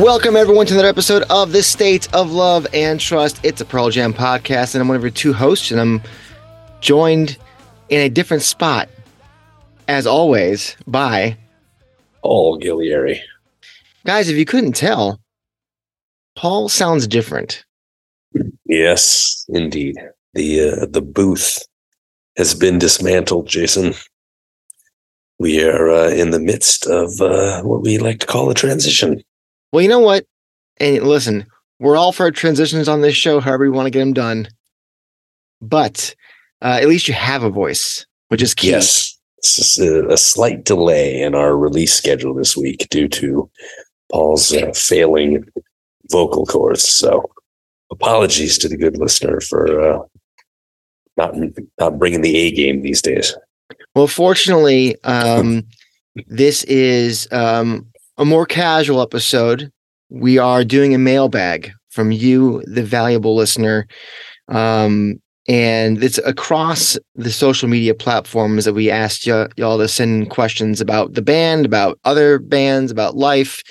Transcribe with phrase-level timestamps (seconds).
[0.00, 3.38] Welcome, everyone, to another episode of The State of Love and Trust.
[3.44, 6.00] It's a Pearl Jam podcast, and I'm one of your two hosts, and I'm
[6.80, 7.36] joined
[7.90, 8.88] in a different spot,
[9.88, 11.36] as always, by
[12.22, 13.20] Paul Gillieri.
[14.06, 15.20] Guys, if you couldn't tell,
[16.34, 17.62] Paul sounds different.
[18.64, 19.96] Yes, indeed.
[20.32, 21.58] The uh, the booth
[22.38, 23.92] has been dismantled, Jason.
[25.38, 29.22] We are uh, in the midst of uh, what we like to call a transition.
[29.72, 30.26] Well, you know what?
[30.78, 31.46] And listen,
[31.78, 34.48] we're all for transitions on this show, however you want to get them done.
[35.60, 36.14] But
[36.62, 38.70] uh, at least you have a voice, which is key.
[38.70, 43.50] Yes, this is a, a slight delay in our release schedule this week due to
[44.10, 45.44] Paul's uh, failing
[46.10, 46.86] vocal cords.
[46.86, 47.30] So,
[47.90, 50.02] apologies to the good listener for uh,
[51.16, 51.34] not
[51.78, 53.34] not bringing the A game these days.
[53.94, 55.64] Well, fortunately, um,
[56.26, 57.89] this is um,
[58.20, 59.72] a more casual episode.
[60.10, 63.88] We are doing a mailbag from you, the valuable listener.
[64.48, 70.82] Um, and it's across the social media platforms that we asked y'all to send questions
[70.82, 73.62] about the band, about other bands, about life,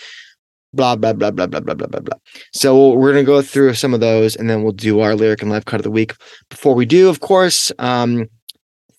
[0.73, 2.17] blah, blah, blah, blah, blah, blah, blah, blah, blah.
[2.51, 5.43] So we're going to go through some of those and then we'll do our lyric
[5.43, 6.13] and life cut of the week.
[6.49, 8.27] Before we do, of course, um,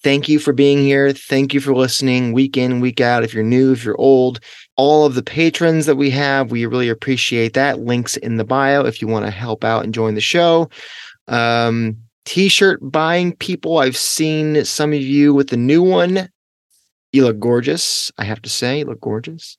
[0.05, 1.13] thank you for being here.
[1.13, 3.25] Thank you for listening week in, week out.
[3.25, 4.39] If you're new, if you're old,
[4.81, 7.81] all of the patrons that we have, we really appreciate that.
[7.81, 10.71] Links in the bio if you want to help out and join the show.
[11.29, 16.31] Um, t-shirt buying people, I've seen some of you with the new one.
[17.13, 18.79] You look gorgeous, I have to say.
[18.79, 19.59] You look gorgeous.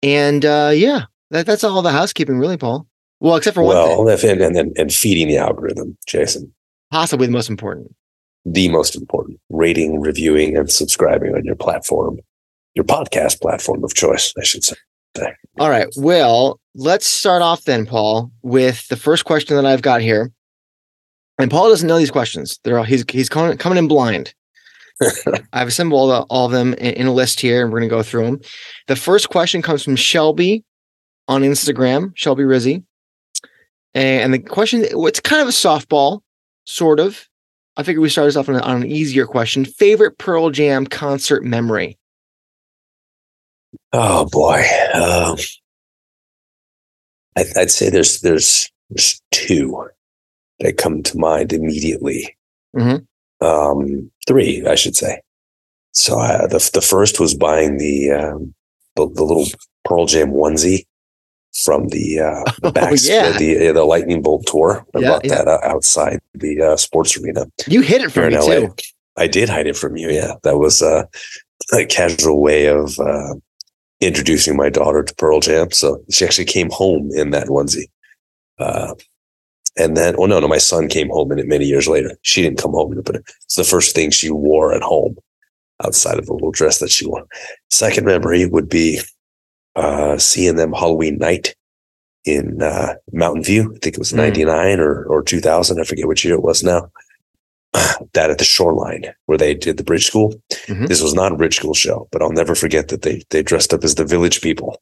[0.00, 2.86] And uh, yeah, that, that's all the housekeeping, really, Paul.
[3.18, 4.40] Well, except for one well, thing.
[4.40, 6.54] and, and and feeding the algorithm, Jason.
[6.92, 7.96] Possibly the most important.
[8.44, 12.20] The most important: rating, reviewing, and subscribing on your platform,
[12.74, 14.76] your podcast platform of choice, I should say.
[15.58, 15.88] All right.
[15.96, 20.30] Well, let's start off then, Paul, with the first question that I've got here.
[21.38, 22.58] And Paul doesn't know these questions.
[22.64, 24.34] They're all, he's he's coming, coming in blind.
[25.52, 27.96] I've assembled all, all of them in, in a list here, and we're going to
[27.96, 28.40] go through them.
[28.86, 30.64] The first question comes from Shelby
[31.28, 32.84] on Instagram, Shelby Rizzi.
[33.94, 36.20] And the question, it's kind of a softball,
[36.64, 37.26] sort of.
[37.76, 39.64] I figured we started off on, on an easier question.
[39.64, 41.98] Favorite Pearl Jam concert memory?
[43.92, 44.62] Oh boy,
[44.94, 45.36] um,
[47.36, 49.88] I, I'd say there's there's there's two
[50.60, 52.36] that come to mind immediately.
[52.76, 53.06] Mhm.
[53.40, 55.20] Um, three, I should say.
[55.92, 58.54] So I, the the first was buying the um,
[58.96, 59.46] the, the little
[59.84, 60.84] Pearl Jam onesie
[61.64, 63.36] from the uh, the Oh, back yeah.
[63.38, 64.84] the uh, the Lightning Bolt tour.
[64.94, 65.34] I Yeah, bought yeah.
[65.36, 68.44] that uh, outside the uh, sports arena You hid it from me LA.
[68.46, 68.74] too.
[69.16, 70.10] I did hide it from you.
[70.10, 71.04] Yeah, that was uh,
[71.72, 73.34] a casual way of uh,
[74.00, 75.70] introducing my daughter to Pearl Jam.
[75.70, 77.90] So she actually came home in that onesie.
[78.58, 78.94] Uh,
[79.78, 82.16] and then, oh no, no, my son came home in it many years later.
[82.22, 85.16] She didn't come home in it, but it's the first thing she wore at home
[85.84, 87.24] outside of the little dress that she wore.
[87.70, 89.00] Second memory would be
[89.76, 91.54] uh, seeing them Halloween night
[92.24, 93.72] in uh, Mountain View.
[93.74, 94.16] I think it was Mm.
[94.16, 95.80] 99 or, or 2000.
[95.80, 96.90] I forget which year it was now.
[98.14, 100.34] that at the shoreline where they did the bridge school.
[100.66, 100.88] Mhm.
[100.88, 103.72] This was not a bridge school show, but I'll never forget that they they dressed
[103.72, 104.80] up as the village people.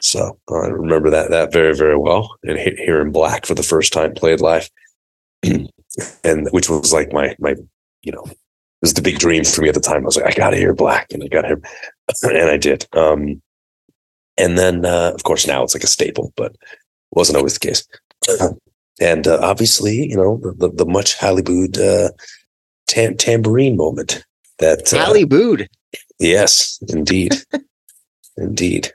[0.00, 2.36] So I remember that that very very well.
[2.42, 4.68] And here in Black for the first time played live,
[5.42, 7.54] and which was like my my
[8.02, 8.36] you know it
[8.82, 10.02] was the big dream for me at the time.
[10.02, 11.62] I was like, I gotta hear Black, and I got him,
[12.24, 12.86] and I did.
[12.92, 13.40] Um,
[14.36, 16.54] and then uh, of course now it's like a staple, but
[17.12, 17.86] wasn't always the case.
[19.02, 22.10] and uh, obviously, you know the the, much Hollywood uh,
[22.86, 24.24] tam- tambourine moment.
[24.58, 25.68] That uh, Bood.
[26.20, 27.34] yes, indeed,
[28.36, 28.92] indeed.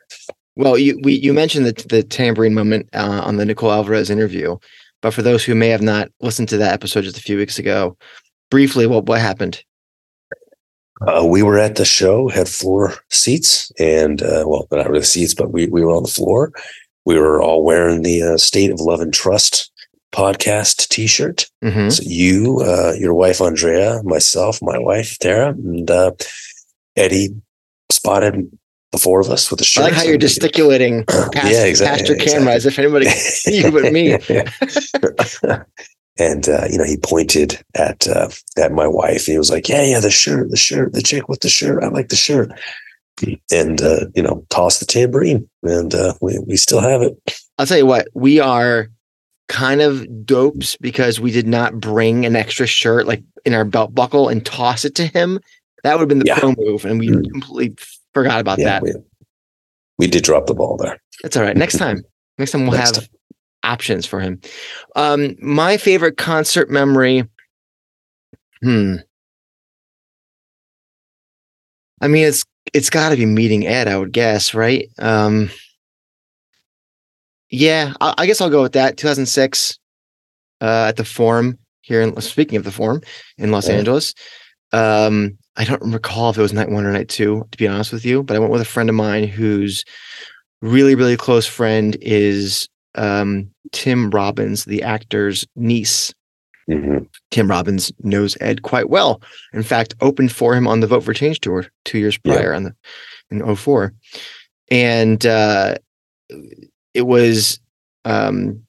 [0.56, 4.58] Well, you we you mentioned the the tambourine moment uh, on the Nicole Alvarez interview,
[5.02, 7.60] but for those who may have not listened to that episode just a few weeks
[7.60, 7.98] ago,
[8.50, 9.62] briefly, what what happened?
[11.06, 15.36] Uh, we were at the show, had floor seats, and uh, well, not really seats,
[15.36, 16.54] but we we were on the floor.
[17.06, 19.70] We were all wearing the uh, "State of Love and Trust"
[20.12, 21.48] podcast T-shirt.
[21.62, 26.12] hmm So you, uh, your wife Andrea, myself, my wife Tara, and uh,
[26.96, 27.36] Eddie
[27.92, 28.50] spotted
[28.92, 29.84] the four of us with the shirt.
[29.84, 33.16] I like how you're gesticulating past, Yeah, exactly, past your camera as if anybody can
[33.16, 34.14] see you but me.
[36.20, 39.26] and uh, you know, he pointed at uh, at my wife.
[39.26, 41.84] He was like, "Yeah, yeah, the shirt, the shirt, the chick with the shirt.
[41.84, 42.52] I like the shirt."
[43.52, 47.18] And uh, you know, toss the tambourine, and uh, we we still have it.
[47.58, 48.90] I'll tell you what, we are
[49.48, 53.96] kind of dopes because we did not bring an extra shirt like in our belt
[53.96, 55.40] buckle and toss it to him.
[55.84, 56.40] That would have been the Yeah.
[56.40, 57.30] pro move, and we Mm.
[57.32, 57.76] completely
[58.14, 58.84] forgot about Yeah, that.
[58.84, 58.94] we,
[60.00, 61.00] we did drop the ball there.
[61.24, 61.56] That's all right.
[61.56, 62.04] Next time.
[62.38, 63.10] Next time we'll Next have
[63.64, 64.40] options for him.
[64.96, 67.24] Um, my favorite concert memory.
[68.62, 68.96] Hmm.
[72.02, 74.90] I mean, it's it's got to be meeting Ed, I would guess, right?
[75.00, 75.50] Um,
[77.50, 78.98] yeah, I, I guess I'll go with that.
[78.98, 79.78] 2006,
[80.62, 82.02] uh, at the Forum here.
[82.02, 83.02] In, speaking of the Forum
[83.38, 83.76] in Los Yeah.
[83.76, 84.14] Angeles,
[84.74, 87.92] um, I don't recall if it was night one or night two, to be honest
[87.94, 88.24] with you.
[88.24, 89.84] But I went with a friend of mine who's
[90.62, 96.14] really, really close friend is um, Tim Robbins, the actor's niece.
[96.70, 97.08] Mhm.
[97.32, 99.22] Tim Robbins knows Ed quite well.
[99.54, 102.34] In fact, opened for him on the Vote for Change tour two years Yeah.
[102.34, 102.76] prior on the
[103.32, 103.94] in 04.
[104.70, 105.76] And uh,
[106.98, 107.60] it was
[108.06, 108.62] um,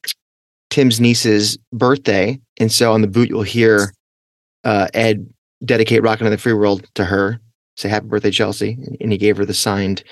[0.71, 2.39] Tim's niece's birthday.
[2.61, 3.93] And so on the boot, you'll hear
[4.65, 5.27] uh, Ed
[5.65, 7.41] dedicate Rockin' in the Free World to her,
[7.77, 8.77] say happy birthday, Chelsea.
[9.01, 10.05] And he gave her the signed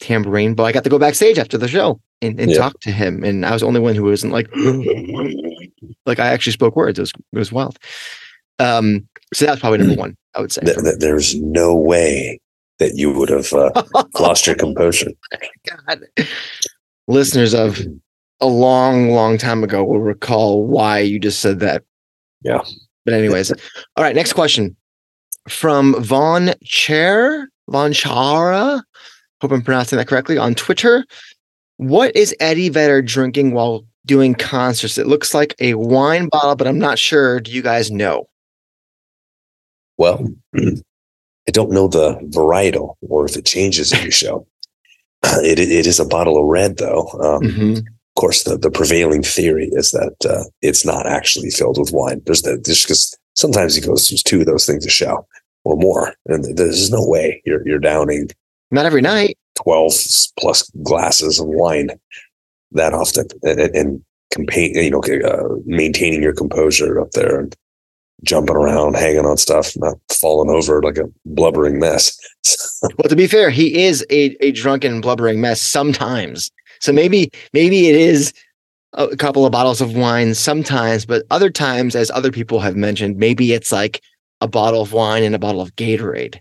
[0.00, 0.54] tambourine.
[0.54, 2.58] But I got to go backstage after the show and, and Yeah.
[2.58, 3.24] talk to him.
[3.24, 4.48] And I was the only one who wasn't like,
[6.06, 6.98] like I actually spoke words.
[6.98, 7.78] It was, it was wild.
[8.58, 10.62] Um, so that's probably number one, I would say.
[10.62, 12.38] Th- th- there's no way
[12.78, 13.70] that you would have uh,
[14.20, 15.10] lost your composure.
[15.88, 16.04] God.
[17.08, 17.80] Listeners of
[18.40, 21.82] a long, long time ago will recall why you just said that.
[22.42, 22.62] Yeah.
[23.04, 24.14] But anyways, all right.
[24.14, 24.76] Next question
[25.48, 28.82] from Von Chair, Von Chara.
[29.40, 31.04] Hope I'm pronouncing that correctly on Twitter.
[31.76, 34.98] What is Eddie Vedder drinking while doing concerts?
[34.98, 37.38] It looks like a wine bottle, but I'm not sure.
[37.40, 38.28] Do you guys know?
[39.98, 40.26] Well,
[40.56, 44.46] I don't know the varietal or if it changes every show.
[45.42, 47.08] It, it is a bottle of red, though.
[47.20, 47.78] Um, Mhm.
[47.78, 52.22] Of course, the, the prevailing theory is that uh, it's not actually filled with wine.
[52.24, 55.26] There's the just because sometimes he goes through two of those things a show
[55.64, 58.30] or more, and there's no way you're you're downing
[58.70, 59.36] Not every night.
[59.62, 59.92] 12
[60.38, 61.90] plus glasses of wine
[62.72, 67.54] that often and, and, and you know, uh, maintaining your composure up there and
[68.24, 72.16] jumping around, hanging on stuff, not falling over like a blubbering mess.
[72.82, 76.50] Well, to be fair, he is a, a drunken, blubbering mess sometimes.
[76.80, 78.32] So maybe maybe it is
[78.92, 83.16] a couple of bottles of wine sometimes, but other times, as other people have mentioned,
[83.16, 84.02] maybe it's like
[84.42, 86.38] a bottle of wine and a bottle of Gatorade.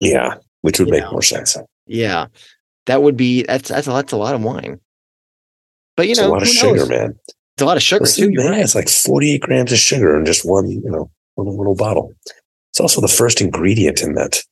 [0.00, 1.10] yeah, which would make Yeah.
[1.10, 1.56] more sense.
[1.86, 2.26] Yeah,
[2.86, 4.80] that would be that's that's a, that's a lot of wine.
[5.96, 6.88] But you It's know, a lot of sugar, knows?
[6.88, 7.18] man.
[7.56, 8.32] It's a lot of sugar too.
[8.32, 8.60] Man, right.
[8.60, 12.12] It's like 48 grams of sugar in just one, you know, one little bottle.
[12.72, 14.42] It's also the first ingredient in that.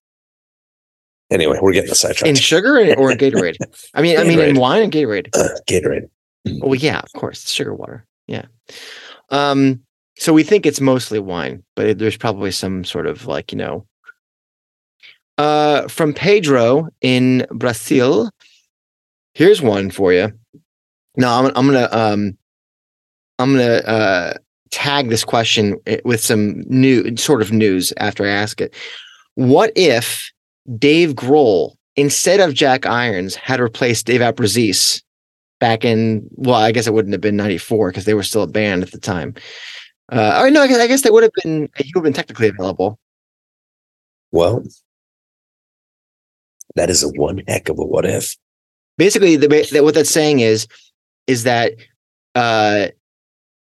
[1.32, 2.28] Anyway, we're getting the sidetracked.
[2.28, 3.56] In sugar or in Gatorade?
[3.94, 5.28] I mean, I mean, in wine and Gatorade.
[5.34, 6.08] Uh, Gatorade.
[6.44, 8.06] Well, yeah, of course, sugar water.
[8.28, 8.44] Yeah.
[9.30, 9.80] Um.
[10.18, 13.58] So we think it's mostly wine, but it, there's probably some sort of like you
[13.58, 13.86] know.
[15.38, 18.30] Uh, from Pedro in Brazil.
[19.34, 20.30] Here's one for you.
[21.16, 22.38] No, I'm I'm gonna um,
[23.42, 24.34] I'm gonna uh
[24.70, 28.74] tag this question with some new sort of news after I ask it.
[29.34, 30.30] What if
[30.78, 35.02] Dave Grohl instead of Jack Irons had replaced Dave Abbruzzese
[35.60, 38.46] back in well, I guess it wouldn't have been '94 because they were still a
[38.48, 39.34] band at the time.
[40.10, 41.68] Uh, or no, I guess, I guess they would have been.
[41.76, 42.98] He would have been technically available.
[44.30, 44.64] Well,
[46.74, 48.36] that is a one heck of a what if.
[48.98, 50.66] Basically, the what that's saying is,
[51.26, 51.72] is that
[52.34, 52.88] uh,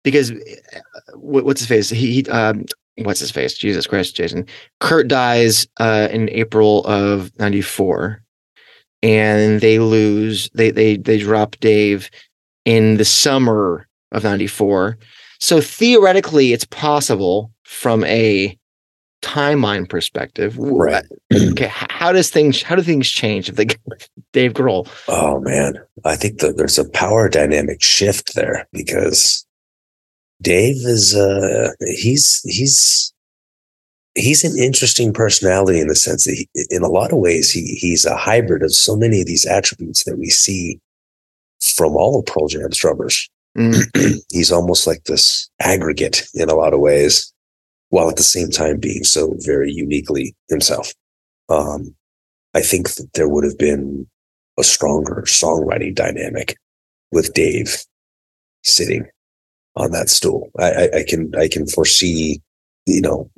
[0.04, 0.80] because uh,
[1.16, 1.90] what's his face?
[1.90, 2.66] He, he um,
[3.00, 3.58] what's his face?
[3.58, 4.46] Jesus Christ, Jason.
[4.80, 8.22] Kurt dies uh, in April of '94,
[9.04, 10.50] and they lose.
[10.54, 12.10] They they they drop Dave
[12.66, 14.98] in the summer of '94.
[15.40, 18.58] So theoretically, it's possible from a
[19.22, 20.58] timeline perspective.
[20.58, 21.06] Right.
[21.52, 21.68] Okay.
[21.70, 23.68] How does things how do things change if they
[24.34, 24.88] Dave Grohl?
[25.08, 25.76] Oh man,
[26.06, 29.46] I think that there's a power dynamic shift there because
[30.42, 33.14] Dave is uh he's he's
[34.16, 37.76] he's an interesting personality in the sense that he, in a lot of ways he
[37.76, 40.80] he's a hybrid of so many of these attributes that we see
[41.76, 43.30] from all of Pearl Jam's drummers.
[43.58, 47.34] Mm, he's almost like this aggregate in a lot of ways,
[47.90, 50.94] while at the same time being so very uniquely himself.
[51.50, 51.96] Um,
[52.54, 54.08] I think that there would have been
[54.58, 56.58] a stronger songwriting dynamic
[57.12, 57.84] with Dave
[58.64, 59.08] sitting
[59.80, 60.50] on that stool.
[60.60, 62.42] I, I, I can I can foresee,
[62.86, 63.30] you know,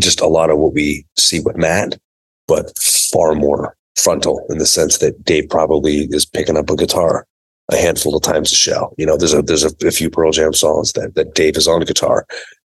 [0.00, 1.98] just a lot of what we see with Matt,
[2.46, 7.26] but far more frontal in the sense that Dave probably is picking up a guitar
[7.72, 8.92] a handful of times a show.
[8.98, 11.66] You know, there's a there's a, a few Pearl Jam songs that that Dave is
[11.68, 12.26] on guitar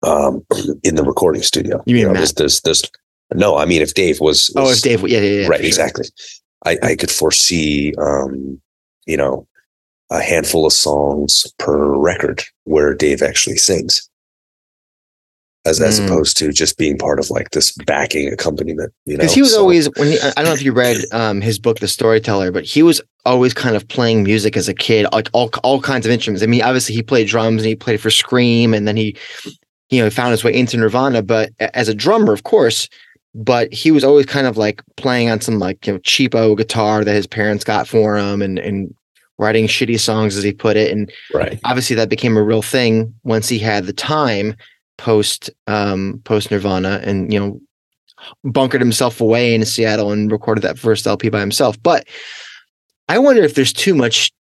[0.03, 0.45] um,
[0.85, 1.83] in the recording studio.
[1.87, 2.19] You mean know, Matt?
[2.19, 2.91] there's, there's there's
[3.35, 5.49] no, I mean if Dave was, Oh, was if Dave, yeah, yeah, yeah.
[5.49, 5.67] right, sure.
[5.67, 6.05] exactly.
[6.65, 8.61] I, I could foresee um,
[9.07, 9.47] you know,
[10.11, 14.09] a handful of songs per record where Dave actually sings.
[15.65, 16.07] As, as Mm.
[16.07, 19.23] opposed to just being part of like this backing accompaniment, you know.
[19.23, 21.59] Because he was So- always when he, I don't know if you read um, his
[21.59, 25.29] book, The Storyteller, but he was always kind of playing music as a kid, like
[25.33, 26.45] all all kinds of instruments.
[26.45, 29.17] I mean, obviously he played drums and he played for Scream, and then he,
[29.91, 31.21] you know, found his way into Nirvana.
[31.23, 32.89] But as a drummer, of course,
[33.35, 37.03] but he was always kind of like playing on some like you know cheapo guitar
[37.03, 38.95] that his parents got for him, and and
[39.39, 41.61] writing shitty songs as he put it, and right.
[41.65, 44.55] obviously that became a real thing once he had the time
[44.99, 47.61] post um post Nirvana and you know
[48.45, 51.81] bunkered himself away in Seattle and recorded that first LP by himself.
[51.83, 52.07] But
[53.09, 54.33] I wonder if there's too much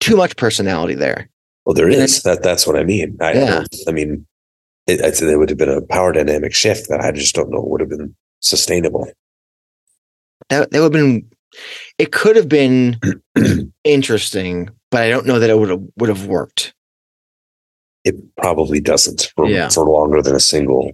[0.00, 1.28] too much personality there.
[1.64, 2.42] Well, there And is that.
[2.42, 3.16] That's what I mean.
[3.20, 3.64] I, Yeah.
[3.86, 4.26] I mean,
[4.86, 7.50] it, I'd say there would have been a power dynamic shift that I just don't
[7.50, 9.10] know would have been sustainable.
[10.48, 11.30] That that would have been
[11.98, 12.98] it could have been
[13.84, 16.74] interesting, but I don't know that it would have would have worked.
[18.04, 19.68] It probably doesn't for, Yeah.
[19.68, 20.92] for longer than a single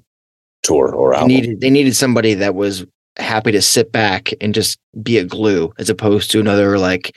[0.62, 2.84] tour or They needed they needed somebody that was
[3.18, 7.14] happy to sit back and just be a glue as opposed to another like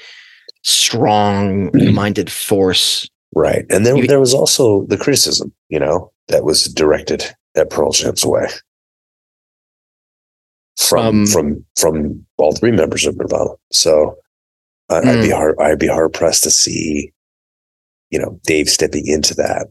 [0.64, 3.08] strong minded force.
[3.34, 7.24] right, and then there was also the criticism, you know, that was directed
[7.56, 8.46] at Pearl Jam's way
[10.78, 13.52] from Um, from from all three members of Nirvana.
[13.72, 14.16] So
[14.90, 15.22] I, I'd Hmm.
[15.22, 17.12] be hard I'd be hard pressed to see,
[18.12, 19.68] you know, Dave stepping into that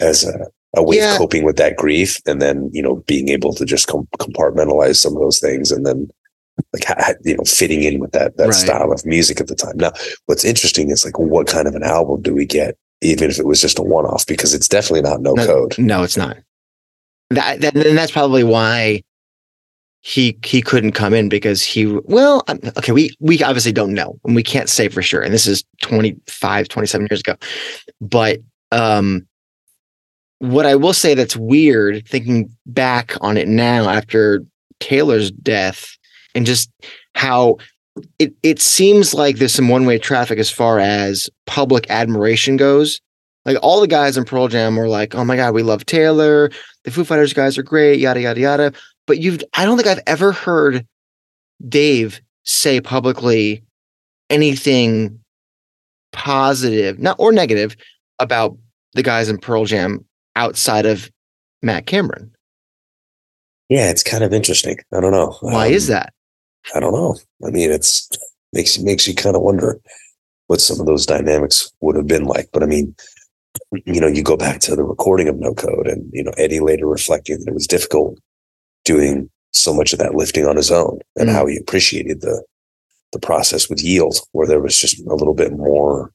[0.00, 1.12] as a, a way Yeah.
[1.12, 4.96] of coping with that grief, and then you know being able to just com- compartmentalize
[4.96, 6.08] some of those things, and then
[6.72, 8.54] like ha- ha- you know fitting in with that that Right.
[8.54, 9.76] style of music at the time.
[9.76, 9.92] Now,
[10.26, 13.46] what's interesting is like what kind of an album do we get, even if it
[13.46, 15.78] was just a one off, because it's definitely not no No, code.
[15.78, 16.36] No, it's not.
[17.30, 19.02] That, that and that's probably why
[20.02, 24.18] he he couldn't come in because he well um, okay we we obviously don't know
[24.24, 27.36] and we can't say for sure and this is 25 27 years ago
[28.00, 28.38] but
[28.72, 29.26] um
[30.38, 34.42] what i will say that's weird thinking back on it now after
[34.80, 35.86] taylor's death
[36.34, 36.70] and just
[37.14, 37.58] how
[38.18, 43.00] it it seems like there's some one way traffic as far as public admiration goes
[43.46, 46.50] like all the guys in Pearl Jam were like, "Oh my god, we love Taylor.
[46.84, 48.72] The Foo Fighters guys are great." Yada yada yada.
[49.10, 50.86] But you've, I don't think I've ever heard
[51.68, 53.64] Dave say publicly
[54.30, 55.18] anything
[56.12, 57.76] positive, not or negative,
[58.20, 58.56] about
[58.92, 60.04] the guys in Pearl Jam
[60.36, 61.10] outside of
[61.60, 62.30] Matt Cameron.
[63.68, 64.76] Yeah, it's kind of interesting.
[64.94, 66.12] I don't know Why Um, is that?
[66.72, 67.16] I don't know.
[67.44, 68.08] I mean, it's
[68.52, 69.80] makes makes you kind of wonder
[70.46, 72.48] what some of those dynamics would have been like.
[72.52, 72.94] But I mean,
[73.72, 76.60] you know, you go back to the recording of No Code, and you know, Eddie
[76.60, 78.16] later reflecting that it was difficult
[78.92, 81.32] doing so much of that lifting on his own, and Mm.
[81.32, 82.36] how he appreciated the
[83.12, 86.12] the process with Yield, where there was just a little bit more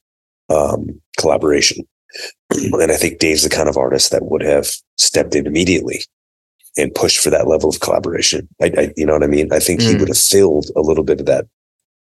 [0.49, 0.81] um,
[1.17, 1.79] collaboration.
[2.51, 4.67] and I think Dave's the kind of artist that would have
[4.97, 5.99] stepped in immediately
[6.77, 8.47] and pushed for that level of collaboration.
[8.61, 9.51] I, I you know what I mean?
[9.51, 9.99] I think he Mm.
[9.99, 11.45] would have filled a little bit of that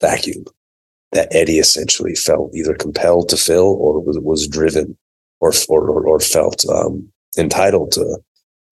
[0.01, 0.43] vacuum
[1.13, 4.97] that Eddie essentially felt either compelled to fill or was, was driven
[5.39, 6.93] or, or, or, or felt um,
[7.37, 8.03] entitled to,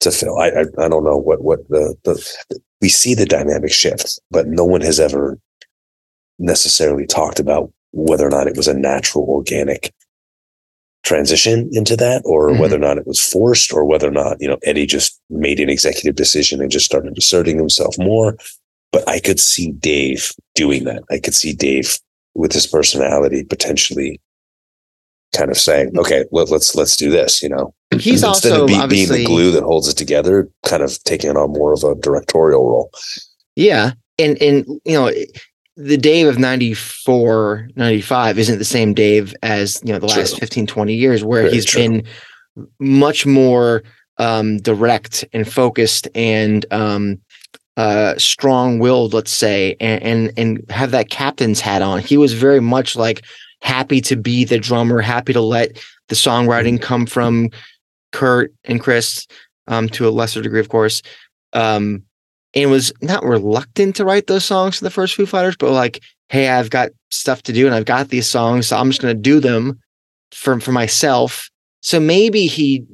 [0.00, 0.38] to fill.
[0.38, 4.46] I, I, I don't know what, what the, the, we see the dynamic shift, but
[4.46, 5.38] no one has ever
[6.38, 9.92] necessarily talked about whether or not it was a natural, organic
[11.02, 12.60] transition into that or Mhm.
[12.60, 15.60] whether or not it was forced or whether or not, you know, Eddie just made
[15.60, 18.36] an executive decision and just started asserting himself more.
[18.92, 21.02] But I could see Dave doing that.
[21.10, 21.98] I could see Dave
[22.34, 24.20] with his personality potentially
[25.36, 28.68] kind of saying, okay, let, let's, let's do this, you know, He's instead also of
[28.68, 31.96] be- being the glue that holds it together, kind of taking on more of a
[31.96, 32.90] directorial role.
[33.56, 33.92] Yeah.
[34.18, 35.10] And and you know,
[35.76, 40.38] the Dave of 94, 95 isn't the same Dave as, you know, the last True.
[40.38, 41.82] 15, 20 years where Very he's true.
[41.82, 42.04] been
[42.78, 43.82] much more
[44.18, 47.18] um direct and focused and um
[47.76, 52.00] uh strong-willed, let's say, and, and and have that captain's hat on.
[52.00, 53.24] He was very much like
[53.62, 57.50] happy to be the drummer, happy to let the songwriting come from
[58.12, 59.26] Kurt and Chris,
[59.68, 61.02] um, to a lesser degree, of course.
[61.52, 62.02] Um,
[62.54, 66.00] and was not reluctant to write those songs for the first Foo Fighters, but like
[66.30, 69.14] hey, I've got stuff to do and I've got these songs, so I'm just going
[69.14, 69.78] to do them
[70.32, 71.50] for for myself.
[71.82, 72.86] So maybe he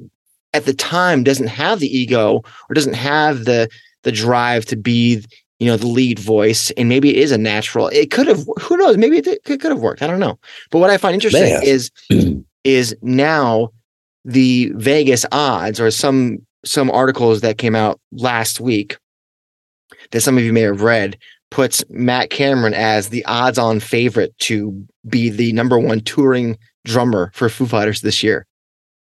[0.53, 3.69] at the time doesn't have the ego or doesn't have the
[4.03, 5.23] the drive to be
[5.59, 8.77] you know the lead voice and maybe it is a natural it could have who
[8.77, 10.37] knows maybe it, could, have worked i don't know
[10.71, 11.63] but what i find interesting have.
[11.63, 11.91] is
[12.63, 13.69] is now
[14.25, 18.97] the vegas odds or some some articles that came out last week
[20.11, 21.17] that some of you may have read
[21.49, 27.31] puts matt cameron as the odds on favorite to be the number one touring drummer
[27.33, 28.45] for foo fighters this year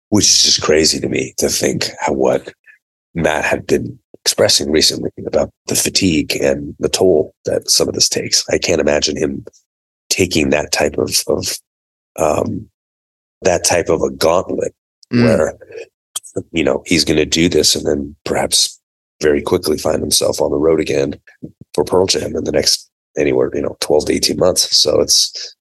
[0.09, 2.53] which is just crazy to me to think how what
[3.15, 8.09] Matt had been expressing recently about the fatigue and the toll that some of this
[8.09, 8.47] takes.
[8.49, 9.45] I can't imagine him
[10.09, 11.57] taking that type of of
[12.17, 12.69] um,
[13.41, 14.73] that type of a gauntlet
[15.11, 15.23] Mm.
[15.23, 15.57] where
[16.51, 18.79] you know he's going to do this and then perhaps
[19.23, 21.19] very quickly find himself on the road again
[21.73, 22.87] for Pearl Jam in the next
[23.17, 24.77] anywhere you know twelve to eighteen months.
[24.77, 25.55] So it's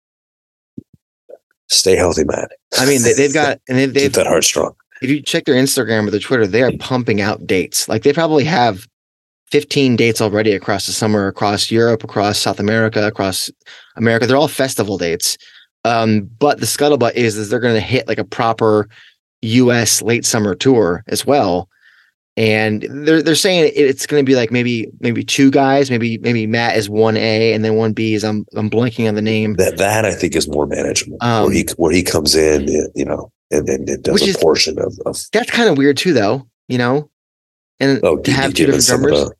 [1.70, 2.52] stay healthy, Matt.
[2.78, 4.74] i mean they, they've got and they've, keep they've that heart strong.
[5.00, 7.88] If you check their Instagram or their Twitter, they are pumping out dates.
[7.88, 8.86] Like they probably have
[9.50, 13.50] 15 dates already across the summer, across Europe, across South America, across
[13.96, 14.26] America.
[14.26, 15.38] They're all festival dates.
[15.84, 18.88] Um, but the scuttlebutt is, is they're going to hit like a proper
[19.42, 21.68] US late summer tour as well.
[22.36, 26.46] And they're they're saying it's going to be like maybe maybe two guys, maybe maybe
[26.46, 29.54] Matt is one A and then one B is I'm I'm blanking on the name.
[29.54, 31.18] That that I think is more manageable.
[31.20, 34.30] Um, where he where he comes in, you know, and then it does Which a
[34.30, 36.46] is- portion of, of That's kind of weird too, though.
[36.68, 37.10] You know,
[37.80, 39.12] and oh, to have two different drummers.
[39.12, 39.34] the-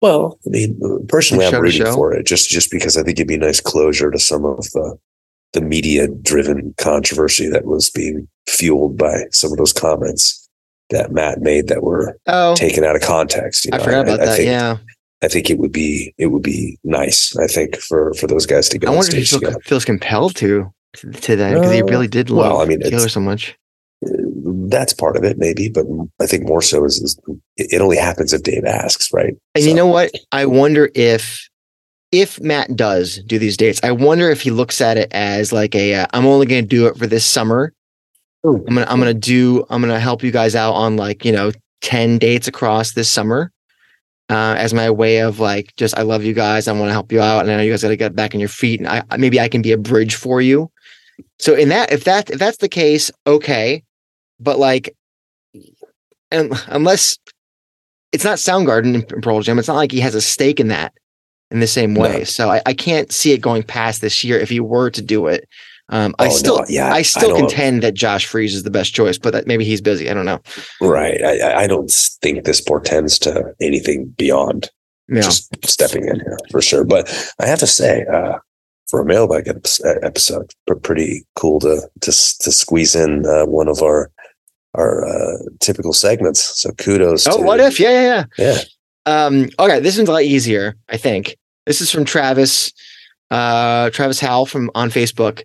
[0.00, 1.92] well, I mean, personally, I'm rooting show?
[1.92, 4.70] for it just just because I think it'd be a nice closure to some of
[4.70, 4.96] the
[5.54, 10.48] the media driven controversy that was being fueled by some of those comments
[10.90, 13.64] that Matt made that were oh, taken out of context.
[13.64, 14.36] You I know, forgot about that.
[14.36, 14.76] think, yeah.
[15.22, 17.36] I think it would be it would be nice.
[17.36, 20.36] I think for for those guys to go I on wonder if he feels compelled
[20.36, 23.56] to to, that because he Uh, really did love well, I mean, Taylor so much.
[24.70, 25.86] that's part of it, maybe, but
[26.20, 27.18] I think more so is, is
[27.56, 29.34] it only happens if Dave asks, right?
[29.54, 30.12] And you know what?
[30.32, 31.48] I wonder if
[32.10, 35.74] if Matt does do these dates, I wonder if he looks at it as like
[35.74, 37.72] a uh, I'm only going to do it for this summer.
[38.44, 41.50] I'm gonna I'm gonna do I'm gonna help you guys out on like you know
[41.82, 43.52] ten dates across this summer.
[44.30, 46.68] Uh, as my way of like, just I love you guys.
[46.68, 48.34] I want to help you out, and I know you guys got to get back
[48.34, 50.70] on your feet, and I maybe I can be a bridge for you.
[51.38, 53.82] So in that, if that if that's the case, okay,
[54.40, 54.94] but like,
[56.30, 57.16] and unless
[58.12, 60.92] it's not Soundgarden in Pearl Jam, it's not like he has a stake in that
[61.50, 62.18] in the same way.
[62.18, 62.24] No.
[62.24, 65.26] So I, I can't see it going past this year if he were to do
[65.26, 65.46] it.
[65.90, 68.62] Um, I Oh, no, still, yeah, I I still don't- contend that Josh Freese is
[68.62, 70.10] the best choice, but that maybe he's busy.
[70.10, 70.40] I don't know.
[70.82, 71.22] Right.
[71.24, 74.68] I, I- I don't think this portends to anything beyond
[75.08, 75.22] Yeah.
[75.22, 76.84] just stepping in here for sure.
[76.84, 77.08] But
[77.40, 78.38] I have to say, uh,
[78.88, 79.66] for a mailbag ep-
[80.02, 84.10] episode, pr- pretty cool to to to squeeze in uh, one of our
[84.74, 86.40] our uh, typical segments.
[86.60, 87.26] So kudos.
[87.26, 87.78] oh, to, what if?
[87.80, 88.54] Yeah, yeah, yeah.
[88.56, 88.58] Yeah.
[89.26, 91.36] Um, okay, this one's a lot easier, I think.
[91.66, 92.72] This is from Travis,
[93.30, 95.42] uh, Travis Howell from on Facebook.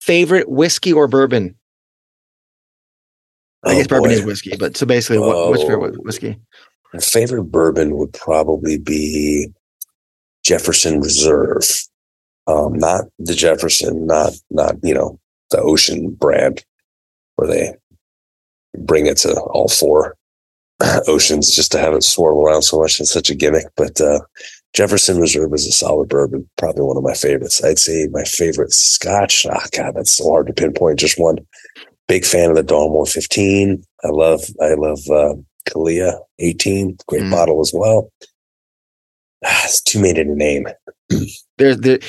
[0.00, 1.54] Favorite whiskey or bourbon?
[3.64, 4.14] I Oh, guess bourbon boy.
[4.16, 6.02] is whiskey, but so basically, what, what's your favorite Oh.
[6.02, 6.36] whiskey?
[6.92, 9.48] My favorite bourbon would probably be
[10.44, 11.62] Jefferson Reserve.
[12.46, 15.18] Um, not the Jefferson, not not you know
[15.50, 16.64] the Ocean brand,
[17.36, 17.74] where they
[18.78, 20.16] bring it to all four
[21.06, 23.00] oceans just to have it swirl around so much.
[23.00, 24.20] It's such a gimmick, but uh,
[24.74, 27.62] Jefferson Reserve is a solid bourbon, probably one of my favorites.
[27.64, 29.46] I'd say my favorite Scotch.
[29.46, 31.38] Ah, God, that's so hard to pinpoint just one.
[32.08, 33.82] Big fan of the Dalmore 15.
[34.04, 35.34] I love, I love uh,
[35.70, 37.30] Caol Ila 18, great Mm.
[37.30, 38.10] bottle as well.
[39.44, 40.66] Ah, it's too many to name.
[41.56, 42.04] There's the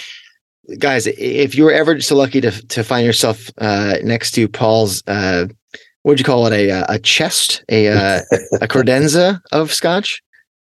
[0.79, 1.07] guys.
[1.07, 5.47] If you were ever so lucky to to find yourself uh, next to Paul's, uh,
[6.03, 6.53] what'd you call it?
[6.53, 8.21] A uh, a chest, a uh,
[8.61, 10.21] a credenza of Scotch.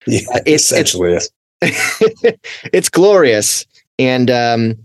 [0.07, 1.13] Yeah, Uh, it's- essentially.
[1.13, 1.29] yes.
[2.73, 3.67] it's glorious
[3.99, 4.77] and um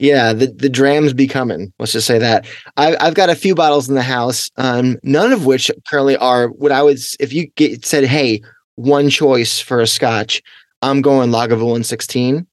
[0.00, 2.44] yeah the the drams be coming let's just say that
[2.76, 6.48] I, i've got a few bottles in the house um none of which currently are
[6.48, 8.42] what i would if you get said hey
[8.74, 10.42] one choice for a scotch
[10.82, 12.44] i'm going lagavulin 16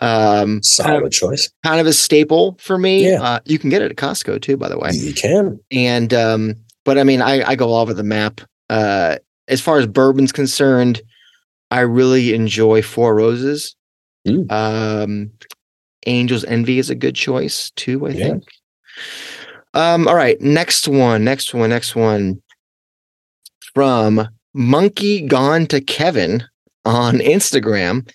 [0.00, 1.50] um Solid kind of, choice.
[1.64, 3.20] kind of a staple for me Yeah.
[3.22, 5.58] uh, you can get it at costco too by the way You can.
[5.72, 9.16] and um but i mean i i go all over the map uh
[9.48, 11.00] as far as bourbon's concerned
[11.70, 13.74] i really enjoy four roses
[14.26, 14.50] Mm.
[14.52, 15.30] um
[16.06, 18.24] angel's envy is a good choice too i Yeah.
[18.28, 18.44] think
[19.74, 22.42] um all right next one next one next one
[23.74, 26.42] from monkey gone to kevin
[26.84, 28.08] on instagram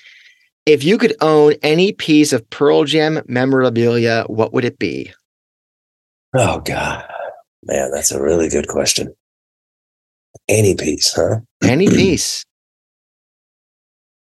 [0.66, 5.12] If you could own any piece of Pearl Jam memorabilia, what would it be?
[6.36, 7.06] Oh God,
[7.64, 9.14] man, that's a really good question.
[10.48, 11.42] Any piece, huh?
[11.64, 12.46] Any piece.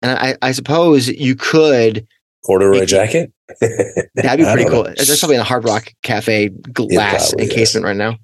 [0.01, 2.07] And I, I suppose you could.
[2.45, 3.33] Corduroy jacket.
[3.61, 4.85] That'd be pretty cool.
[4.85, 4.95] know.
[4.97, 8.17] There's probably in a Hard Rock Cafe glass probably encasement right now.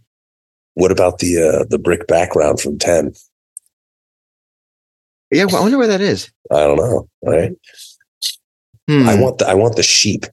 [0.75, 3.12] What about the uh, the brick background from Ten?
[5.31, 6.33] Yeah, well, I wonder where that is.
[6.51, 7.09] I don't know.
[7.23, 7.53] Right?
[8.88, 9.09] Hmm.
[9.09, 10.24] I want the I want the sheep.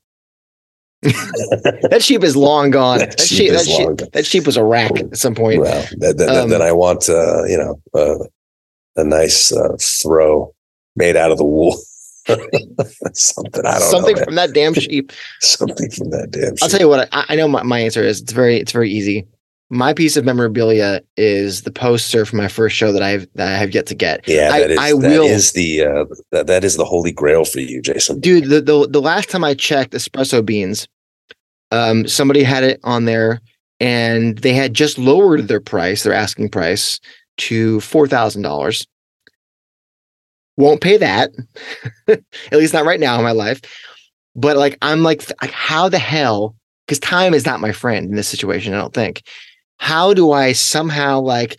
[1.01, 2.99] that sheep is long gone.
[3.05, 4.09] That That, sheep sheep, that, sheep, gone.
[4.13, 5.61] that sheep was a rack at some point.
[5.61, 8.25] Well, that, that, Um, then I want uh, you know uh,
[8.95, 10.53] a nice uh, throw
[10.95, 11.77] made out of the wool.
[13.13, 14.23] Something I don't Something know.
[14.23, 15.11] from that damn sheep.
[15.41, 16.53] something from that damn.
[16.63, 17.07] I'll tell you what.
[17.11, 18.21] I, I know my, my answer is.
[18.21, 19.27] It's very it's very easy.
[19.71, 23.57] My piece of memorabilia is the poster for my first show that I've that I
[23.57, 24.27] have yet to get.
[24.27, 27.11] Yeah, I- that is I that will- is the uh, that that is the holy
[27.11, 28.19] grail for you, Jason.
[28.19, 30.87] Dude, the, the the last time I checked espresso beans,
[31.71, 33.41] um, somebody had it on there,
[33.79, 36.99] and they had just lowered their price, their asking price,
[37.37, 38.85] to four thousand dollars.
[40.57, 41.31] Won't pay that,
[42.07, 42.21] at
[42.53, 43.59] least not right now in my life.
[44.35, 46.55] But like, I'm like, like how the hell?
[46.85, 48.73] Because time is not my friend in this situation.
[48.73, 49.23] I don't think.
[49.77, 51.57] How do I somehow like?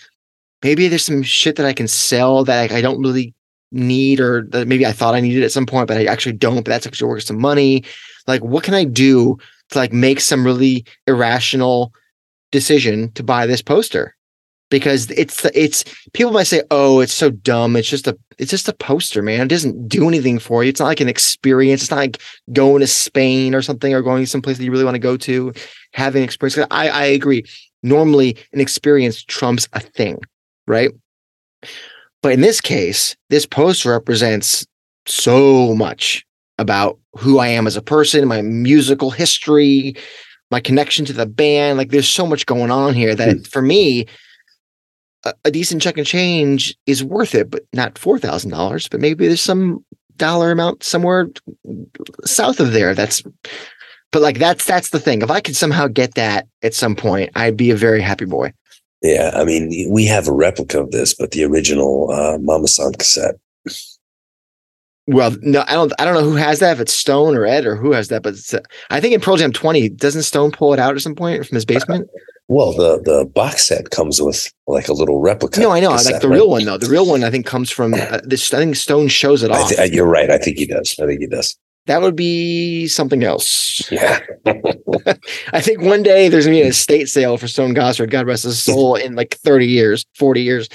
[0.62, 3.34] Maybe there's some shit that I can sell that I, don't really
[3.70, 6.56] need or that maybe I thought I needed at some point, but I actually don't,
[6.56, 7.84] but that's actually worth some money.
[8.26, 9.38] Like, what can I do
[9.70, 11.92] to like make some really irrational
[12.52, 14.14] decision to buy this poster?
[14.68, 17.76] Because it's it's people might say, oh, it's so dumb.
[17.76, 19.42] It's just a it's just a poster, man.
[19.42, 20.70] It doesn't do anything for you.
[20.70, 21.82] It's not like an experience.
[21.82, 22.20] It's not like
[22.52, 25.52] going to Spain or something or going someplace that you really want to go to,
[25.92, 26.58] having experience.
[26.72, 27.44] I, I agree.
[27.86, 30.18] Normally an experience trumps a thing,
[30.66, 30.90] right?
[32.22, 34.66] But in this case, this post represents
[35.06, 36.26] so much
[36.58, 39.94] about who I am as a person, my musical history,
[40.50, 41.78] my connection to the band.
[41.78, 43.42] Like there's so much going on here that hmm.
[43.42, 44.06] for me,
[45.24, 48.88] a, a decent check and change is worth it, but not four thousand dollars.
[48.88, 49.84] But maybe there's some
[50.16, 51.28] dollar amount somewhere
[52.24, 52.94] south of there.
[52.94, 53.22] That's
[54.12, 55.22] but like that's that's the thing.
[55.22, 58.52] If I could somehow get that at some point, I'd be a very happy boy.
[59.02, 62.92] Yeah, I mean, we have a replica of this, but the original uh, Mama San
[62.92, 63.34] cassette.
[65.08, 65.92] Well, no, I don't.
[66.00, 66.72] I don't know who has that.
[66.72, 69.20] If it's Stone or Ed or who has that, but it's, uh, I think in
[69.20, 72.08] Pearl Jam 20, doesn't Stone pull it out at some point from his basement?
[72.48, 75.60] Well, the the box set comes with like a little replica.
[75.60, 75.90] no, I know.
[75.92, 76.34] cassette, Like the right?
[76.36, 76.78] real one though.
[76.78, 78.52] The real one I think comes from uh, this.
[78.52, 79.68] I think Stone shows it off.
[79.70, 80.30] thi- uh, you're right.
[80.30, 80.96] I think he does.
[81.00, 81.56] I think he does.
[81.86, 83.90] That would be something else.
[83.90, 84.20] Yeah.
[85.52, 88.44] I think one day there's gonna be an estate sale for Stone Gossard, God rest
[88.44, 90.68] his soul, in like 30 years, 40 years.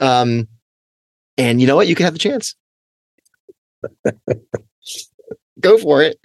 [0.00, 0.46] Um,
[1.36, 1.88] and you know what?
[1.88, 2.54] You can have the chance.
[5.60, 6.18] Go for it.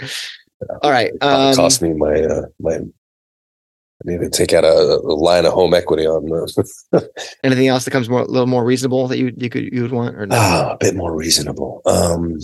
[0.82, 1.12] All right.
[1.22, 2.76] Um, cost me my uh, my.
[2.76, 6.58] I need to take out a, a line of home equity on those.
[7.44, 9.92] anything else that comes more a little more reasonable that you you could you would
[9.92, 10.36] want or no?
[10.38, 11.82] Ah, a bit more reasonable.
[11.86, 12.38] Um,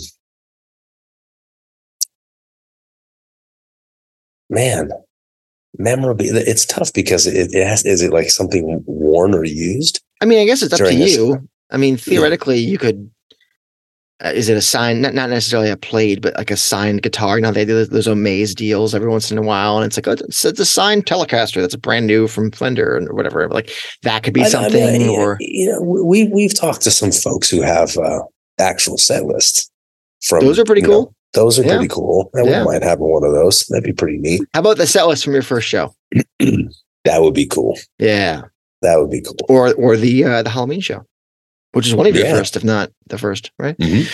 [4.50, 4.90] man,
[5.78, 6.24] memorable.
[6.28, 7.84] It's tough because it, it has.
[7.86, 10.02] Is it like something worn or used?
[10.20, 11.48] I mean, I guess it's up to this- you.
[11.70, 13.10] I mean, theoretically, you could.
[14.22, 15.00] Uh, is it a sign?
[15.00, 17.36] Not not necessarily a played, but like a signed guitar.
[17.38, 19.96] You know, they do those- those Omaze deals every once in a while, and it's
[19.96, 23.48] like oh, it's, it's a signed Telecaster that's brand new from Fender or whatever.
[23.48, 23.70] Like
[24.02, 24.98] that could be I- I something.
[24.98, 28.20] mean, or you know, we we've talked to some folks who have uh,
[28.58, 29.70] actual set lists.
[30.22, 31.14] From Those are pretty you know, cool.
[31.34, 31.76] Those are Yeah.
[31.76, 32.30] pretty cool.
[32.34, 32.44] I Yeah.
[32.44, 33.64] wouldn't mind having one of those.
[33.66, 34.42] That'd be pretty neat.
[34.54, 35.94] how about the set list from your first show?
[37.04, 37.78] That would be cool.
[37.98, 38.42] Yeah,
[38.82, 39.36] That would be cool.
[39.48, 41.06] or or the uh, the Halloween show,
[41.72, 42.36] which is one of your Yeah.
[42.36, 43.76] first, if not the first, right?
[43.78, 44.06] Mhm.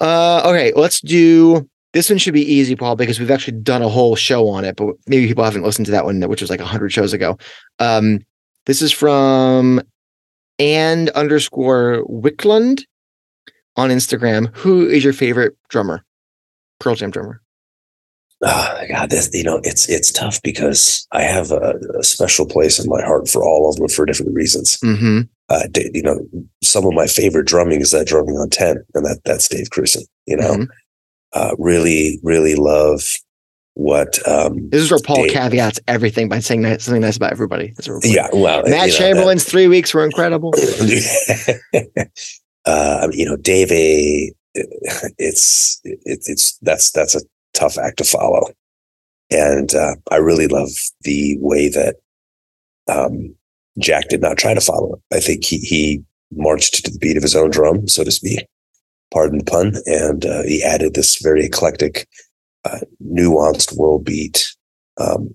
[0.00, 2.18] Uh, okay, let's do this one.
[2.18, 5.26] Should be easy, Paul, because we've actually done a whole show on it, but maybe
[5.26, 7.38] people haven't listened to that one, which was like hundred shows ago.
[7.80, 8.20] Um,
[8.66, 9.82] this is from
[10.60, 12.82] and underscore Wickland
[13.76, 14.54] on Instagram.
[14.58, 16.04] Who is your favorite drummer?
[16.80, 17.40] Pearl Jam drummer.
[18.44, 22.78] Ah, God, this you know, it's it's tough because I have a, a special place
[22.78, 24.76] in my heart for all of them for different reasons.
[24.84, 25.20] Mm-hmm.
[25.48, 25.62] Uh,
[25.94, 26.20] you know,
[26.62, 30.02] some of my favorite drumming is that drumming on ten, and that that's Dave Krusen.
[30.26, 30.66] You know, Mhm.
[31.32, 33.00] uh, really, really love
[33.72, 34.18] what.
[34.28, 35.32] um This is where Paul Dave.
[35.32, 37.72] caveats everything by saying nice, something nice about everybody.
[37.76, 40.52] That's what we're Yeah, well, Matt you know, that- Chamberlain's three weeks were incredible.
[42.66, 44.62] uh, you know, Dave, A,
[45.18, 47.20] it's it's it's that's that's a
[47.54, 48.50] tough act to follow,
[49.30, 50.70] and uh, I really love
[51.02, 51.96] the way that
[52.88, 53.34] um,
[53.78, 55.16] Jack did not try to follow it.
[55.16, 58.46] I think he he marched to the beat of his own drum, so to speak.
[59.12, 59.74] pardon the pun.
[59.86, 62.06] And uh, he added this very eclectic,
[62.64, 64.46] uh, nuanced world beat
[64.98, 65.34] um,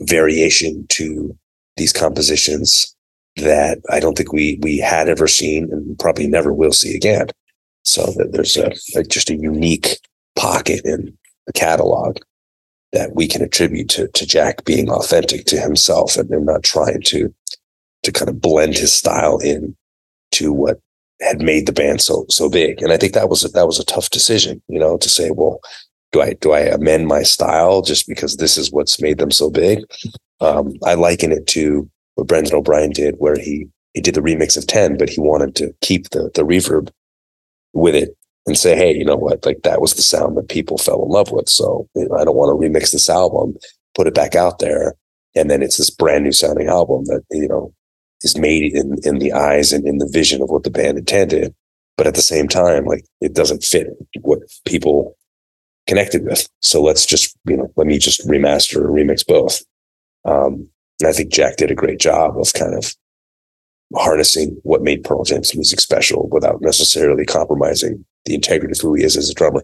[0.00, 1.36] variation to
[1.76, 2.94] these compositions
[3.36, 7.28] that I don't think we we had ever seen and probably never will see again.
[7.86, 9.98] So that there's a, a just a unique
[10.34, 12.18] pocket in the catalog
[12.92, 17.32] that we can attribute to to Jack being authentic to himself and, not trying to
[18.02, 19.76] to kind of blend his style in
[20.32, 20.80] to what
[21.20, 22.82] had made the band so so big.
[22.82, 25.30] And I think that was a, that was a tough decision, you know, to say,
[25.30, 25.60] well,
[26.12, 29.48] do I do I amend my style just because this is what's made them so
[29.48, 29.84] big?
[30.40, 34.56] Um, I liken it to what Brendan O'Brien did, where he he did the remix
[34.56, 36.90] of Ten, but he wanted to keep the the reverb
[37.76, 40.78] with it and say, hey, you know what, like that was the sound that people
[40.78, 41.48] fell in love with.
[41.48, 43.56] So you know, I don't want to remix this album,
[43.94, 44.94] put it back out there,
[45.34, 47.72] and then it's this brand new sounding album that you know
[48.22, 51.54] is made in in the eyes and in the vision of what the band intended.
[51.96, 53.88] But at the same time, like it doesn't fit
[54.20, 55.16] what people
[55.86, 56.48] connected with.
[56.60, 59.62] So let's just, you know, let me just remaster or remix both.
[60.24, 60.68] Um,
[61.00, 62.94] and I think Jack did a great job of kind of
[63.94, 69.04] harnessing what made Pearl Jam's music special without necessarily compromising the integrity of who he
[69.04, 69.62] is as a drummer.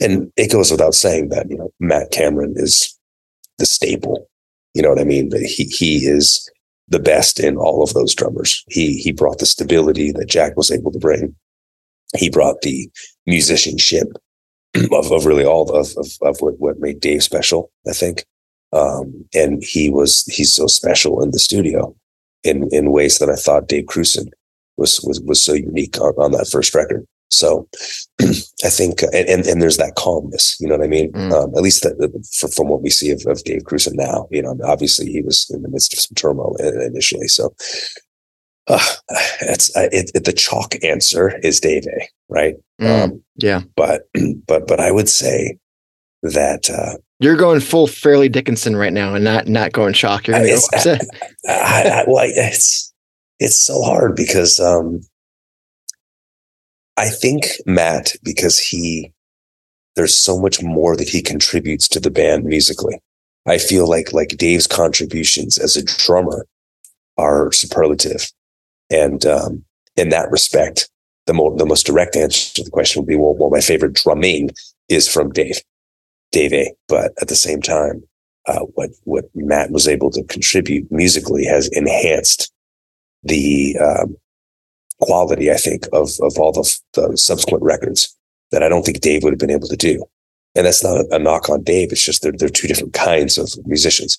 [0.00, 2.96] And it goes without saying that, you know, Matt Cameron is
[3.58, 4.28] the staple.
[4.74, 5.30] You know what I mean?
[5.34, 6.48] He he is
[6.88, 8.64] the best in all of those drummers.
[8.68, 11.34] He he brought the stability that Jack was able to bring.
[12.16, 12.88] He brought the
[13.26, 14.08] musicianship
[14.92, 18.24] of, of really all of, of, of what, what made Dave special, I think.
[18.72, 21.94] Um, and he was, he's so special in the studio
[22.44, 24.28] in, in ways that I thought Dave Krusen
[24.76, 27.06] was, was, was so unique on, on that first record.
[27.30, 27.68] So
[28.20, 31.10] I think, and, and, and, there's that calmness, you know what I mean?
[31.12, 31.32] Mm.
[31.32, 31.96] Um, at least that,
[32.38, 35.50] for, from what we see of, of Dave Krusen now, you know, obviously he was
[35.50, 37.26] in the midst of some turmoil initially.
[37.26, 37.54] So
[38.66, 38.78] uh,
[39.42, 42.54] it's uh, it, it, the chalk answer is Dave A, right?
[42.80, 44.08] Mm, um, yeah, but
[44.46, 45.58] but but I would say
[46.32, 50.26] that uh, you're going full Fairleigh Dickinson right now, and not not going chalk.
[50.26, 50.92] You're going to go.
[51.48, 52.92] I, I, well, it's
[53.38, 55.00] it's so hard because um,
[56.96, 59.12] I think Matt because he
[59.96, 63.00] there's so much more that he contributes to the band musically.
[63.46, 66.46] I feel like like Dave's contributions as a drummer
[67.16, 68.32] are superlative
[68.90, 69.64] and um,
[69.96, 70.88] in that respect,
[71.26, 73.94] the, more, the most direct answer to the question would be, well, well, my favorite
[73.94, 74.50] drumming
[74.88, 75.60] is from Dave,
[76.34, 76.74] Dave.
[76.88, 78.02] But at the same time,
[78.46, 82.52] uh, what what Matt was able to contribute musically has enhanced
[83.22, 84.16] the um,
[85.00, 88.14] quality, I think, of of all the, the, subsequent records
[88.50, 90.04] that I don't think Dave would have been able to do.
[90.54, 91.90] And that's not a, a knock on Dave.
[91.90, 94.18] It's just they're they're two different kinds of musicians.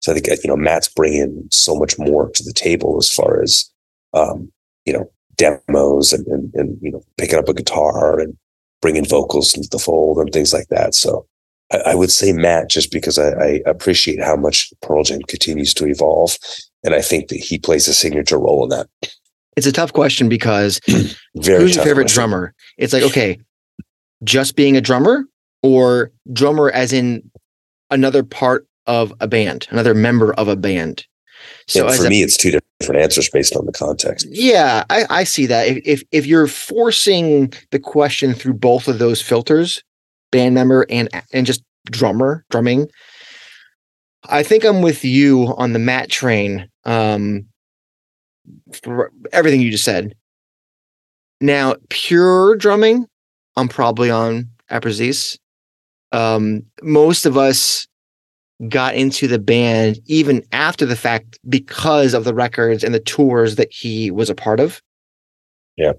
[0.00, 3.42] So I think you know Matt's bringing so much more to the table as far
[3.42, 3.70] as
[4.14, 4.50] um,
[4.86, 8.36] you know, demos and, and, and, you know, picking up a guitar and
[8.80, 10.94] bringing vocals into the fold and things like that.
[10.94, 11.26] So
[11.72, 15.74] I, I would say Matt, just because I, I, appreciate how much Pearl Jam continues
[15.74, 16.38] to evolve.
[16.84, 18.88] And I think that he plays a signature role in that.
[19.56, 22.06] It's a tough question because who's your favorite question.
[22.06, 22.54] drummer?
[22.76, 23.40] It's like, okay,
[24.22, 25.24] just being a drummer
[25.62, 27.30] or drummer as in
[27.90, 31.06] another part of a band, another member of a band.
[31.66, 34.26] So for a, me, it's two different answers based on the context.
[34.30, 35.66] Yeah, I, I see that.
[35.66, 39.82] If, if if you're forcing the question through both of those filters,
[40.30, 42.88] band member and and just drummer drumming,
[44.28, 46.68] I think I'm with you on the Matt train.
[46.84, 47.46] Um,
[48.82, 50.14] for everything you just said.
[51.40, 53.06] Now, pure drumming,
[53.56, 55.38] I'm probably on Abbruzzese.
[56.12, 57.86] Um, most of us
[58.68, 63.56] got into the band even after the fact because of the records and the tours
[63.56, 64.80] that he was a part of.
[65.76, 65.92] Yeah.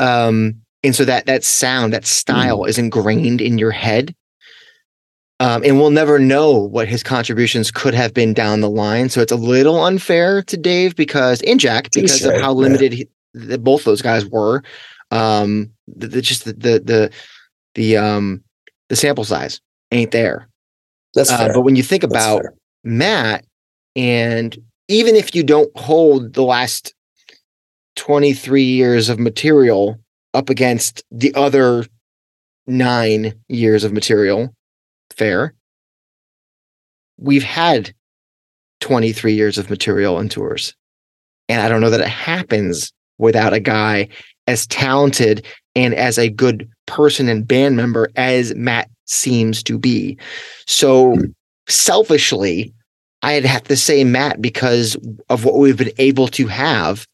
[0.00, 2.68] Um, and so that that sound, that style mm.
[2.68, 4.14] is ingrained in your head.
[5.40, 9.08] Um, and we'll never know what his contributions could have been down the line.
[9.08, 13.08] So it's a little unfair to Dave because and Jack because of how limited he,
[13.34, 14.62] the, both those guys were.
[15.10, 17.10] Um, the, the, just the, the the
[17.74, 18.44] the um
[18.88, 20.48] the sample size ain't there.
[21.14, 22.44] That's uh, but when you think about
[22.84, 23.44] Matt,
[23.96, 24.56] and
[24.88, 26.94] even if you don't hold the last
[27.96, 29.98] 23 years of material
[30.34, 31.84] up against the other
[32.66, 34.54] nine years of material,
[35.10, 35.54] fair.
[37.18, 37.92] We've had
[38.80, 40.74] 23 years of material and tours.
[41.48, 44.08] And I don't know that it happens without a guy
[44.46, 50.18] as talented and as a good person and band member as Matt seems to be.
[50.66, 51.16] So
[51.68, 52.72] selfishly,
[53.22, 54.96] I'd have to say Matt because
[55.28, 57.06] of what we've been able to have.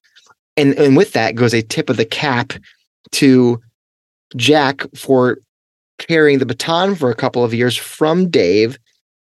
[0.57, 2.55] And, and with that goes a tip of the cap
[3.13, 3.61] to
[4.37, 5.39] Jack for
[5.99, 8.79] carrying the baton for a couple of years from Dave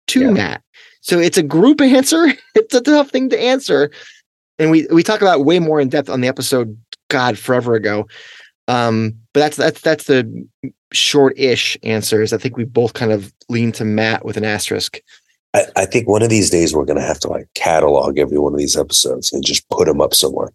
[0.08, 0.32] to Yeah.
[0.32, 0.62] Matt.
[1.02, 2.28] So it's a group answer.
[2.56, 3.92] It's a tough thing to answer.
[4.60, 6.78] And we we talk about way more in depth on the episode,
[7.10, 8.08] God, forever ago.
[8.68, 10.48] Um, but that's that's that's the
[10.92, 12.34] short-ish answers.
[12.34, 15.00] I think we both kind of lean to Matt with an asterisk.
[15.54, 18.38] I, I think one of these days we're going to have to like catalog every
[18.40, 20.50] one of these episodes and just put them up somewhere.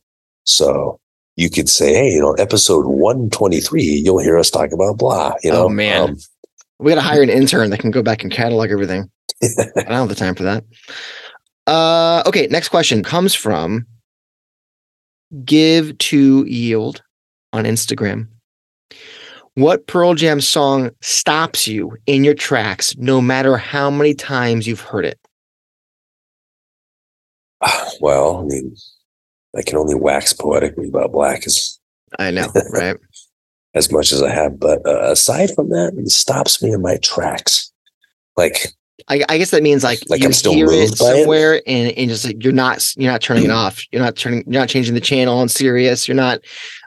[0.44, 0.98] So
[1.36, 5.50] you could say, hey, you know, episode 123, you'll hear us talk about blah, you
[5.50, 5.64] know.
[5.64, 6.10] Oh, man.
[6.10, 6.16] Um,
[6.78, 9.10] We got to hire an intern that can go back and catalog everything.
[9.42, 10.64] I don't have the time for that.
[11.66, 13.86] Uh, okay, next question comes from
[15.44, 17.02] Give to Yield
[17.52, 18.28] on Instagram.
[19.54, 24.80] What Pearl Jam song stops you in your tracks no matter how many times you've
[24.80, 25.18] heard it?
[28.00, 28.74] well, I mean,
[29.56, 31.78] I can only wax poetically about black as,
[32.18, 32.96] I know, right?
[33.74, 34.58] as much as I have.
[34.58, 37.70] But uh, aside from that, it stops me in my tracks.
[38.36, 38.68] Like,
[39.08, 40.98] I, I guess that means like, Like you I'm still hear it moved it?
[40.98, 43.82] somewhere and, and just like you're not you're not turning it off.
[43.90, 46.06] You're not turning you're not changing the channel on Sirius.
[46.06, 46.40] You're not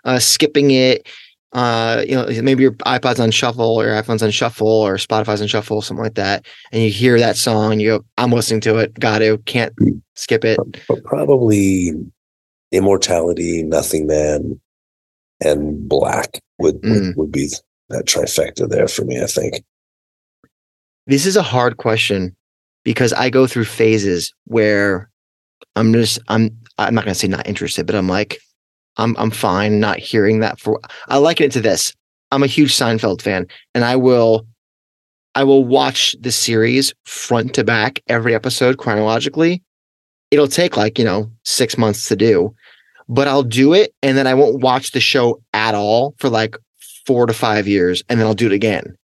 [0.05, 1.07] uh, skipping it.
[1.51, 5.41] Uh, you know, maybe your iPod's on shuffle or your iPhone's on shuffle or Spotify's
[5.41, 6.45] on shuffle, something like that.
[6.73, 8.93] And you hear that song and you go, I'm listening to it.
[8.99, 9.73] Got to, can't
[10.15, 10.59] skip it.
[10.89, 11.93] but probably
[12.75, 14.59] immortality, nothing man,
[15.41, 16.91] and black would, Mm.
[16.91, 17.49] would, would be
[17.89, 19.63] that trifecta there for me, I think.
[21.07, 22.35] This is a hard question
[22.83, 25.09] because I go through phases where
[25.75, 28.39] I'm just I'm I'm not gonna say not interested, but I'm like
[28.97, 31.93] I'm I'm fine not hearing that for I liken it to this.
[32.31, 34.47] I'm a huge Seinfeld fan and I will
[35.35, 39.61] I will watch the series front to back every episode chronologically.
[40.31, 42.55] It'll take like, you know, 6 months to do,
[43.07, 46.57] but I'll do it and then I won't watch the show at all for like
[47.05, 48.97] 4 to 5 years and then I'll do it again.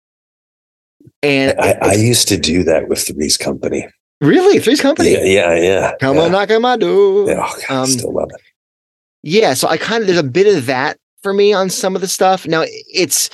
[1.22, 3.88] And I, I used to do that with Three's Company.
[4.22, 4.60] Really?
[4.60, 5.12] Three's Company?
[5.12, 5.94] Yeah, yeah, yeah.
[6.00, 6.24] Come yeah.
[6.24, 7.28] on, knock on my door.
[7.28, 8.42] Yeah, oh, God, I Um, still love it.
[9.22, 12.02] Yeah, so I kind of there's a bit of that for me on some of
[12.02, 12.48] the stuff.
[12.48, 13.30] Now it's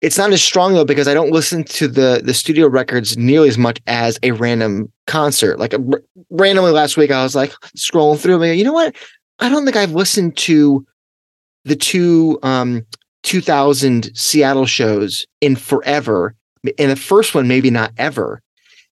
[0.00, 3.48] it's not as strong though because I don't listen to the the studio records nearly
[3.48, 5.58] as much as a random concert.
[5.58, 8.42] Like r- randomly last week, I was like scrolling through.
[8.42, 8.94] And you know what?
[9.40, 10.86] I don't think I've listened to
[11.64, 12.84] the two um
[13.24, 16.34] 2000 Seattle shows in forever.
[16.78, 18.40] And the first one, maybe not ever.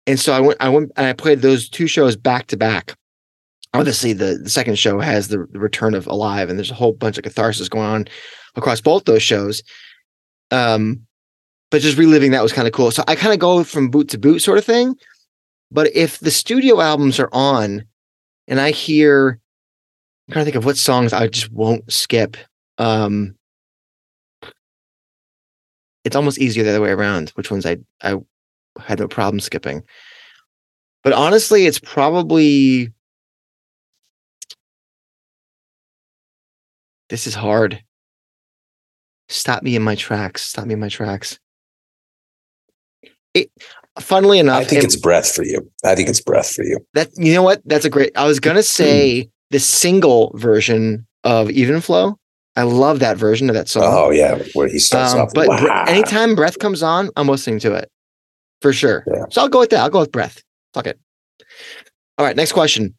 [0.08, 2.96] And so I went, I went and I played those two shows back to back.
[3.74, 6.94] Obviously, the, the second show has the, the return of Alive, and there's a whole
[6.94, 8.08] bunch of catharsis going on
[8.56, 9.62] across both those shows.
[10.50, 11.02] Um,
[11.70, 12.90] but just reliving that was kind of cool.
[12.90, 14.96] So I kind of go from boot to boot sort of thing.
[15.72, 17.84] But if the studio albums are on
[18.48, 19.40] and I hear,
[20.30, 22.38] I'm trying to think of what songs I just won't skip.
[22.78, 23.34] Um,
[26.06, 28.18] it's almost easier the other way around, which ones I, I
[28.80, 29.82] had no problem skipping.
[31.04, 32.94] But honestly, it's probably
[37.10, 37.84] this is hard.
[39.30, 40.44] Stop me in my tracks.
[40.44, 41.40] Stop me in my tracks.
[43.34, 43.50] It
[44.00, 45.72] funnily enough, I think it- it's breath for you.
[45.84, 46.86] I think it's breath for you.
[46.94, 47.64] that you know what?
[47.66, 48.16] That's a great.
[48.16, 52.18] I was gonna say the single version of Even Flow.
[52.56, 53.84] I love that version of that song.
[53.86, 55.34] Oh yeah, where he starts Um, off.
[55.34, 57.90] but "Wah." anytime breath comes on, I'm listening to it
[58.62, 59.04] for sure.
[59.08, 59.26] Yeah.
[59.30, 59.80] So I'll go with that.
[59.82, 60.42] I'll go with breath.
[60.74, 61.00] Fuck it.
[62.18, 62.96] All right, next question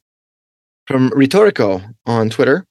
[0.86, 2.64] from Retorico on Twitter.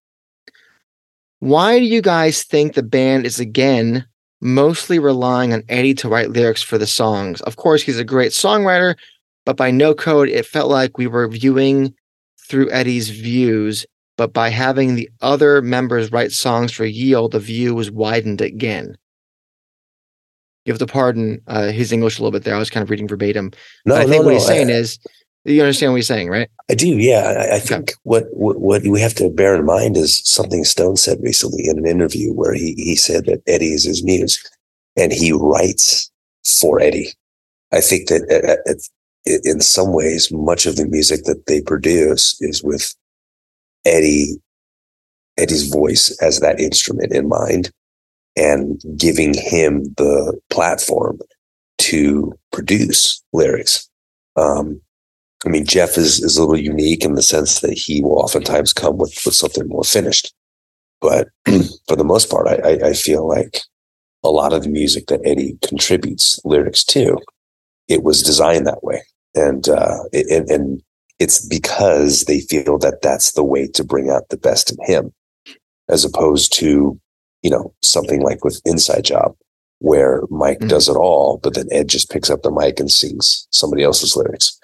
[1.39, 4.05] Why do you guys think the band is again
[4.41, 7.39] mostly relying on Eddie to write lyrics for the songs?
[7.41, 8.95] Of course, he's a great songwriter,
[9.45, 11.93] but by no code, it felt like we were viewing
[12.49, 13.85] through Eddie's views.
[14.17, 18.97] But by having the other members write songs for Yield, the view was widened again.
[20.65, 22.53] You have to pardon uh, his English a little bit there.
[22.53, 23.51] I was kind of reading verbatim.
[23.85, 24.99] no, I think what no, he's saying I, is,
[25.45, 26.49] you understand what he's saying, right?
[26.69, 26.87] I do.
[26.97, 30.65] Yeah, I, I think what, what what we have to bear in mind is something
[30.65, 34.43] Stone said recently in an interview where he he said that Eddie is his muse,
[34.97, 36.11] and he writes
[36.59, 37.13] for Eddie.
[37.71, 38.73] I think that uh, uh,
[39.25, 42.95] in some ways, much of the music that they produce is with
[43.85, 44.41] Eddie,
[45.37, 47.71] Eddie's voice as that instrument in mind,
[48.35, 51.19] and giving him the platform
[51.79, 53.89] to produce lyrics.
[54.35, 54.81] Um,
[55.45, 58.73] I mean, Jeff is, is a little unique in the sense that he will oftentimes
[58.73, 60.33] come with, with something more finished.
[61.01, 61.29] But
[61.87, 63.59] for the most part, I, I, I feel like
[64.23, 67.17] a lot of the music that Eddie contributes lyrics to,
[67.89, 69.01] it was designed that way.
[69.35, 70.81] And, uh, it, and,
[71.19, 75.11] it's because they feel that that's the way to bring out the best in him,
[75.89, 76.97] as opposed to,
[77.41, 79.35] you know, something like with Inside Job,
[79.79, 80.69] where Mike Mhm.
[80.69, 84.15] does it all, but then Ed just picks up the mic and sings somebody else's
[84.15, 84.57] lyrics.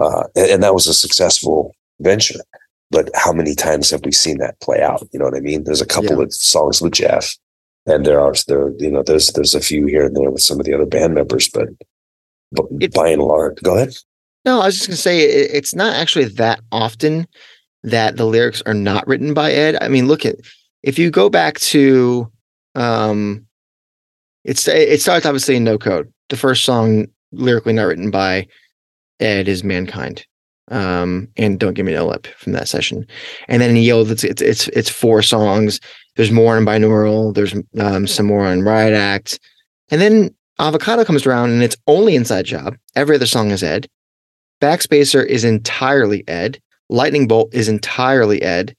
[0.00, 2.40] Uh, and, and that was a successful venture.
[2.90, 5.06] But how many times have we seen that play out?
[5.12, 5.62] You know what I mean?
[5.62, 6.24] There's a couple Yeah.
[6.24, 7.36] of songs with Jeff,
[7.86, 10.58] and there are there you know there's there's a few here and there with some
[10.58, 11.68] of the other band members, but
[12.80, 13.94] It- by and large, go ahead.
[14.44, 17.26] No, I was just gonna say it, it's not actually that often
[17.82, 19.76] that the lyrics are not written by Ed.
[19.80, 20.36] I mean, look at
[20.82, 22.30] if you go back to
[22.74, 23.46] um
[24.44, 26.12] it's it starts obviously in no code.
[26.28, 28.46] The first song lyrically not written by
[29.20, 30.26] Ed is Mankind.
[30.70, 33.06] Um and Don't Give Me No Lip from that session.
[33.48, 35.80] And then in Yield it's it's it's it's four songs.
[36.16, 39.38] There's more on binaural, there's um some more on Riot Act.
[39.90, 42.76] And then Avocado comes around and it's only inside job.
[42.94, 43.88] Every other song is Ed.
[44.60, 46.60] Backspacer is entirely Ed.
[46.88, 48.74] Lightning Bolt is entirely Ed.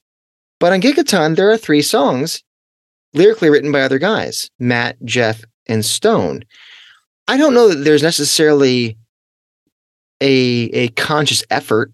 [0.58, 2.42] But on Gigaton, there are three songs
[3.12, 6.44] lyrically written by other guys Matt, Jeff, and Stone.
[7.28, 8.96] I don't know that there's necessarily
[10.20, 11.92] a, a conscious effort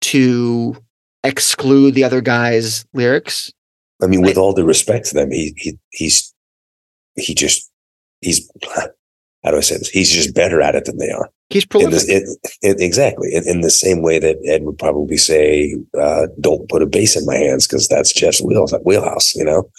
[0.00, 0.76] to
[1.22, 3.52] exclude the other guy's lyrics.
[4.02, 6.34] I mean, with all the respect to them, he he he's
[7.16, 7.70] he just
[8.20, 8.50] he's
[9.44, 9.90] how do I say this?
[9.90, 11.30] He's just better at it than they are.
[11.50, 12.08] He's In prolific.
[12.08, 13.34] this, it, exactly.
[13.34, 17.14] In, in the same way that Ed would probably say, uh, "Don't put a bass
[17.16, 19.34] in my hands" because that's Jeff's wheel, wheelhouse.
[19.34, 19.70] You know,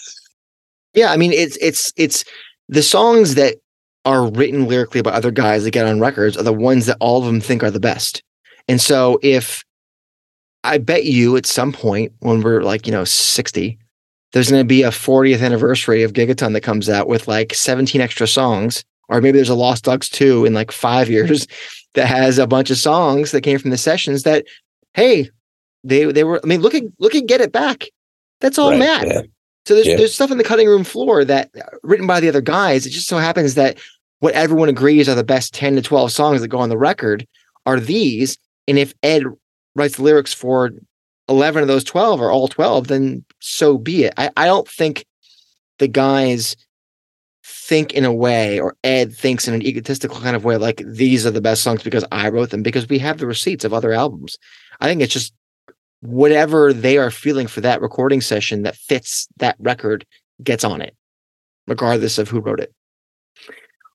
[0.94, 2.24] Yeah, I mean it's it's it's
[2.70, 3.56] the songs that
[4.06, 7.20] are written lyrically by other guys that get on records are the ones that all
[7.20, 8.22] of them think are the best.
[8.68, 9.64] And so if
[10.64, 13.80] I bet you at some point when we're like, you know, 60,
[14.32, 18.00] there's going to be a 40th anniversary of Gigaton that comes out with like 17
[18.00, 21.48] extra songs or maybe there's a Lost Dogs 2 in like 5 years
[21.94, 24.46] that has a bunch of songs that came from the sessions that
[24.94, 25.30] hey,
[25.84, 27.86] they they were I mean look at look at Get It Back.
[28.42, 29.08] That's all Right, Matt.
[29.08, 29.22] yeah.
[29.66, 29.96] So there's Yeah.
[29.98, 32.86] there's stuff in the cutting room floor that uh, written by the other guys.
[32.86, 33.78] It just so happens that
[34.20, 37.28] what everyone agrees are the best 10 to 12 songs that go on the record
[37.66, 38.38] are these.
[38.68, 39.24] And if Ed
[39.76, 40.72] writes the lyrics for
[41.30, 44.14] 11 of those 12 or all 12, then so be it.
[44.18, 45.06] I, I don't think
[45.80, 46.56] the guys
[47.66, 51.26] think in a way or Ed thinks in an egotistical kind of way like these
[51.26, 53.92] are the best songs because I wrote them because we have the receipts of other
[53.92, 54.38] albums.
[54.82, 55.34] I think it's just
[56.02, 60.06] whatever they are feeling for that recording session that fits that record
[60.44, 60.96] gets on it,
[61.68, 62.72] regardless of who wrote it.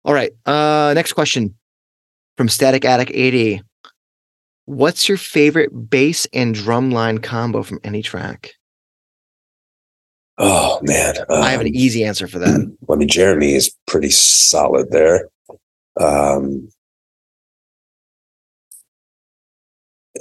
[0.04, 0.32] All right.
[0.46, 1.54] Uh, next question
[2.36, 3.62] from Static Attic 80.
[4.64, 8.52] What's your favorite bass and drum line combo from any track?
[10.42, 12.76] Oh man, I have an Um, easy answer for that.
[12.90, 15.28] I mean, Jeremy is pretty solid there.
[16.00, 16.70] Um,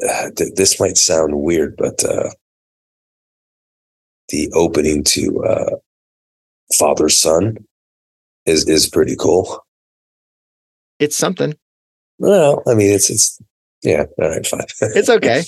[0.08, 2.32] uh, th- this might sound weird, but uh,
[4.28, 5.76] the opening to uh,
[6.78, 7.58] Father Son
[8.46, 9.66] is is pretty cool.
[11.00, 11.54] It's something.
[12.18, 13.40] Well, I mean, it's it's
[13.84, 14.66] yeah, all right, fine.
[14.82, 15.44] It's okay.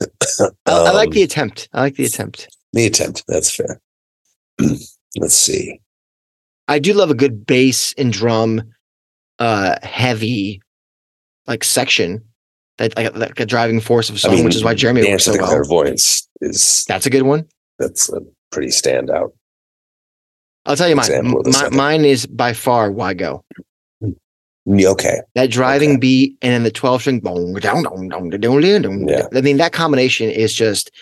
[0.40, 1.68] I, I like Um, the attempt.
[1.72, 2.48] I like the attempt.
[2.72, 3.24] the attempt.
[3.26, 3.80] That's fair.
[5.18, 5.80] Let's see.
[6.68, 8.62] I do love a good bass and drum,
[9.38, 10.62] uh, heavy,
[11.46, 12.24] like section
[12.78, 15.32] that like, like a driving force of a song, which is why Jeremy works so
[15.32, 15.48] the well.
[15.48, 17.46] Clairvoyants is That's a good one.
[17.78, 19.32] that's a pretty standout.
[20.64, 21.06] I'll tell you mine.
[21.06, 21.76] Example of the Mi- second.
[21.76, 23.44] mine is by far why go.
[24.70, 25.98] Okay, That driving Okay.
[25.98, 27.20] beat and then the 12 string.
[29.08, 29.26] Yeah.
[29.34, 30.92] I mean, that combination is just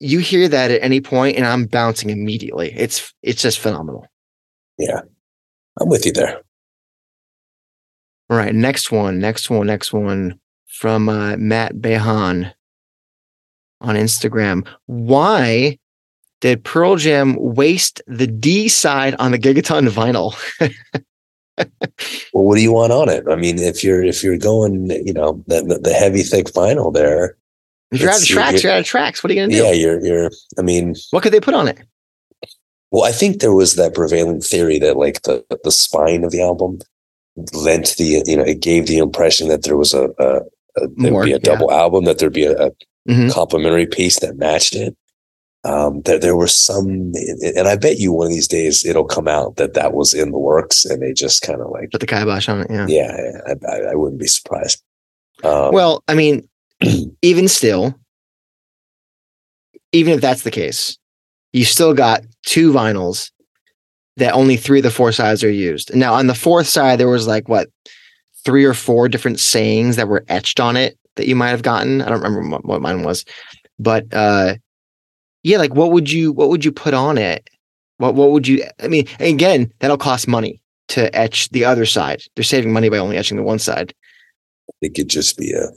[0.00, 2.72] you hear that at any point and I'm bouncing immediately.
[2.76, 4.06] It's it's just phenomenal.
[4.78, 5.00] yeah,
[5.80, 6.42] I'm with you there.
[8.30, 12.52] All right, next one, next one, next one from uh, Matt Behan
[13.80, 14.66] on Instagram.
[14.86, 15.78] Why
[16.40, 20.34] did Pearl Jam waste the D side on the Gigaton vinyl?
[22.32, 23.24] Well, what do you want on it?
[23.28, 26.94] I mean, if you're if you're going, you know, the the, the heavy thick vinyl
[26.94, 27.36] there,
[27.90, 29.22] If you're out of tracks, you're- you're out of tracks.
[29.22, 29.62] What are you gonna do?
[29.64, 30.30] yeah, you're you're.
[30.58, 31.78] I mean, What could they put on it?
[32.90, 36.42] well, I think there was that prevailing theory that like the the spine of the
[36.42, 36.78] album
[37.52, 40.36] lent the you know it gave the impression that there was a, a,
[40.76, 41.38] a there'd More, be a yeah.
[41.42, 42.70] double album that there'd be a, a
[43.08, 43.32] Mhm.
[43.32, 44.94] complementary piece that matched it.
[45.64, 47.12] Um, there, there were some,
[47.56, 50.30] and I bet you one of these days it'll come out that that was in
[50.30, 52.66] the works, and they just kind of like, Put the kibosh on it.
[52.70, 52.86] Yeah.
[52.86, 54.82] yeah, I, I, I wouldn't be surprised.
[55.42, 56.46] Um, Well, I mean,
[57.22, 57.98] even still,
[59.92, 60.98] even if that's the case,
[61.52, 63.30] you still got two vinyls
[64.16, 65.94] that only three of the four sides are used.
[65.94, 67.68] Now, on the fourth side, there was like what
[68.44, 72.02] three or four different sayings that were etched on it that you might have gotten.
[72.02, 73.24] I don't remember what, mine was,
[73.78, 74.56] but uh,
[75.42, 77.48] yeah, like what would you what would you put on it?
[77.98, 78.64] What what would you?
[78.82, 80.60] I mean, again, that'll cost money.
[80.88, 82.22] to etch the other side.
[82.34, 83.94] They're saving money by only etching the one side.
[84.80, 85.68] It could just be a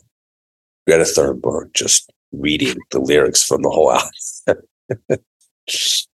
[0.92, 5.20] Greta Thunberg just reading the lyrics from the whole album.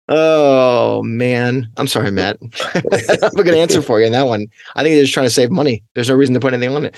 [0.07, 2.37] Oh man, I'm sorry, Matt.
[2.63, 4.45] I have a good answer for you on that one.
[4.75, 5.83] I think they're just trying to save money.
[5.95, 6.95] There's no reason to put anything on it.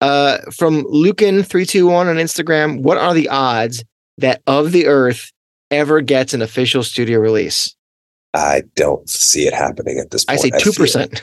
[0.00, 3.82] Uh, from Lucan321 on Instagram, what are the odds
[4.18, 5.32] that Of the Earth
[5.72, 7.74] ever gets an official studio release?
[8.32, 10.38] I don't see it happening at this point.
[10.38, 11.20] I say two percent.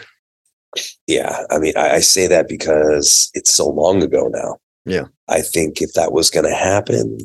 [1.08, 4.58] Yeah, I mean, I, I say that because it's so long ago now.
[4.86, 5.06] Yeah.
[5.28, 7.18] I think if that was going to happen,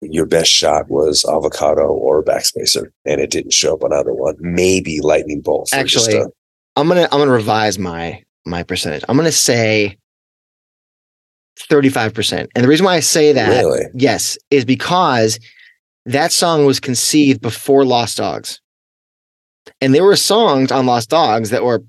[0.00, 4.36] your best shot was avocado or backspacer, and it didn't show up on either one.
[4.40, 5.70] Maybe lightning bolt.
[5.72, 6.26] Actually, a-
[6.76, 9.04] I'm gonna I'm gonna revise my my percentage.
[9.08, 9.96] I'm gonna say
[11.58, 12.50] 35 percent.
[12.54, 15.38] And the reason why I say that, really, yes, is because
[16.06, 18.60] that song was conceived before Lost Dogs.
[19.80, 21.82] And there were songs on Lost Dogs that were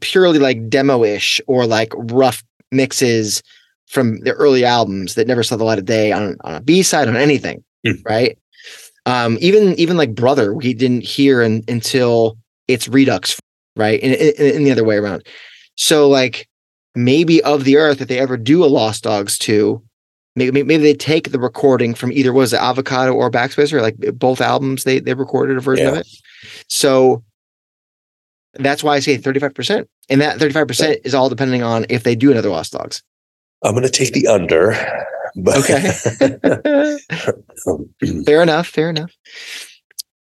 [0.00, 2.42] purely like demo-ish or like rough
[2.72, 3.42] mixes
[3.86, 7.08] from the early albums that never saw the light of day on, on a B-side
[7.08, 7.62] on anything.
[7.86, 7.92] Hmm.
[8.04, 8.38] Right.
[9.04, 13.40] Um, even even like Brother, we didn't hear in, until it's Redux,
[13.76, 14.00] right?
[14.00, 15.26] In, in, in the other way around.
[15.76, 16.48] So like
[16.94, 19.82] maybe of the earth, if they ever do a Lost Dogs 2,
[20.36, 24.40] maybe maybe they take the recording from either was it avocado or backspacer like both
[24.40, 26.06] albums they they recorded a version of it
[26.68, 27.22] so
[28.54, 32.30] that's why i say 35% and that 35% is all depending on if they do
[32.30, 33.02] another lost dogs.
[33.64, 34.72] I'm going to take the under.
[35.36, 35.62] But
[38.26, 39.12] fair enough fair enough.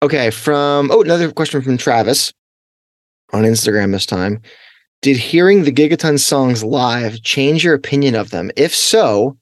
[0.02, 2.32] Okay from oh another question from travis
[3.32, 4.42] on instagram this time.
[5.00, 8.50] Did hearing the gigaton songs live change your opinion of them?
[8.56, 9.38] If so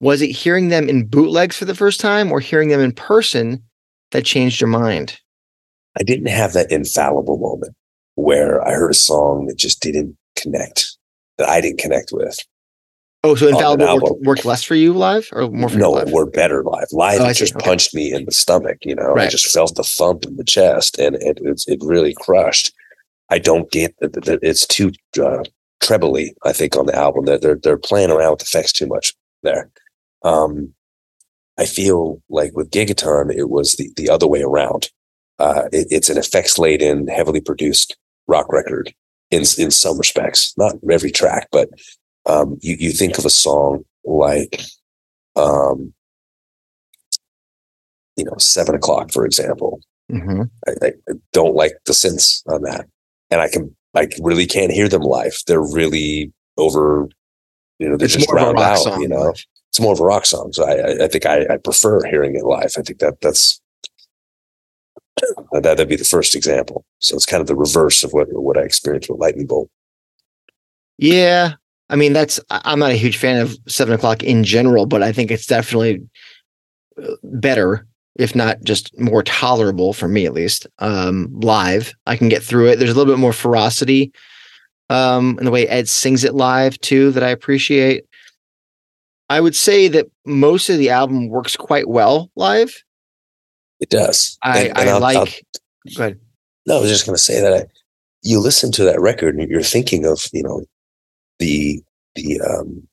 [0.00, 3.62] was it hearing them in bootlegs for the first time or hearing them in person
[4.10, 5.20] that changed your mind?
[5.96, 7.76] I didn't have that infallible moment
[8.20, 10.96] where I heard a song that just didn't connect,
[11.38, 12.38] that I didn't connect with.
[13.24, 16.10] oh so infallible worked, worked less for you live or more for you no, live?
[16.10, 16.86] we're better live.
[16.92, 17.64] Live Oh, it just Okay.
[17.64, 18.78] punched me in the stomach.
[18.82, 22.14] You know, I just felt the thump in the chest, and it it's, it really
[22.14, 22.72] crushed.
[23.28, 24.90] I don't get that It's too
[25.22, 25.42] uh,
[25.80, 26.34] trebly.
[26.44, 29.12] I think on the album that they're they're playing around with effects too much
[29.42, 29.70] there.
[30.24, 30.74] Um,
[31.58, 34.88] I feel like with Gigaton, it was the the other way around.
[35.38, 37.96] Uh, it, it's an effects laden, heavily produced
[38.30, 38.94] rock record
[39.30, 41.68] in in some respects, not every track, but
[42.26, 44.62] um, you you think of a song like
[45.36, 45.92] um,
[48.16, 49.80] you know, seven o'clock, for example.
[50.10, 50.50] Mhm.
[50.66, 52.86] I, I don't like the synths on that,
[53.30, 55.36] and I can I really can't hear them live.
[55.46, 57.08] They're really over.
[57.78, 58.78] You know, they're It's just more of a round out.
[58.78, 59.32] song you know,
[59.70, 60.52] it's more of a rock song.
[60.52, 62.72] So I I, I think I, I prefer hearing it live.
[62.76, 63.60] I think that that's
[65.52, 66.84] that that'd be the first example.
[67.00, 69.68] So it's kind of the reverse of what what I experienced with Lightning Bolt.
[70.98, 71.54] Yeah.
[71.88, 75.10] I mean, that's, I'm not a huge fan of seven o'clock in general, but I
[75.12, 76.00] think it's definitely
[77.02, 77.84] uh, better,
[78.16, 80.68] if not just more tolerable for me at least.
[80.78, 82.76] Um, live, I can get through it.
[82.78, 84.12] There's a little bit more ferocity
[84.88, 88.04] um, in the way Ed sings it live too that I appreciate.
[89.28, 92.72] I would say that most of the album works quite well live.
[93.80, 94.38] It does.
[94.44, 96.20] I, And- and I I'll- like, I'll- go ahead.
[96.66, 97.66] No, I was just going to say that I,
[98.22, 100.64] you listen to that record and you're thinking of you know
[101.38, 101.82] the
[102.14, 102.86] the um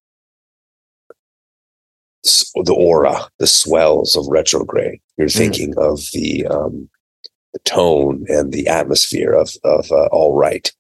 [2.66, 5.00] the aura, the swells of retrograde.
[5.18, 5.38] You're Mm.
[5.38, 6.90] thinking of the um
[7.54, 10.72] the tone and the atmosphere of of uh, all right.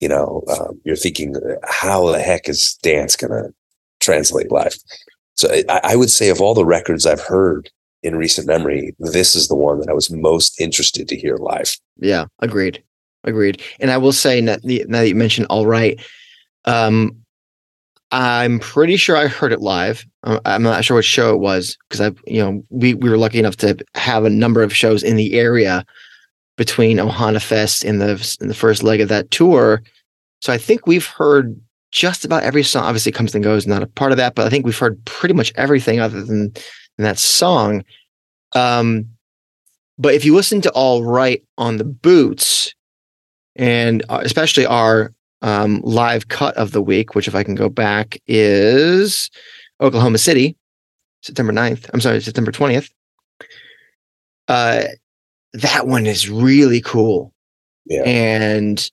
[0.00, 1.34] You know, um, you're thinking
[1.64, 3.54] how the heck is dance going to
[4.00, 4.76] translate live?
[5.36, 7.70] So I, I would say of all the records I've heard
[8.06, 11.76] in recent memory, this is the one that I was most interested to hear live.
[11.98, 12.82] Yeah, agreed.
[13.24, 13.60] Agreed.
[13.80, 16.00] And I will say now, now that you mentioned all right,
[16.64, 17.16] um,
[18.12, 20.06] I'm pretty sure I heard it live.
[20.22, 23.18] Uh, I'm not sure what show it was because I, you know, we we were
[23.18, 25.84] lucky enough to have a number of shows in the area
[26.56, 29.82] between Ohana Fest and the in the first leg of that tour.
[30.40, 32.84] So I think we've heard just about every song.
[32.84, 35.34] Obviously, Comes and Goes not a part of that, but I think we've heard pretty
[35.34, 36.52] much everything other than,
[36.96, 37.84] than that song.
[38.52, 39.08] Um,
[39.98, 42.74] but if you listen to All Right on the Boots,
[43.54, 47.68] and uh, especially our um, live cut of the week, which if I can go
[47.68, 49.30] back is
[49.80, 50.56] Oklahoma City,
[51.22, 51.88] September 9th.
[51.92, 52.90] I'm sorry, September 20th.
[54.48, 54.84] Uh,
[55.54, 57.32] that one is really cool.
[57.86, 58.02] Yeah.
[58.02, 58.90] And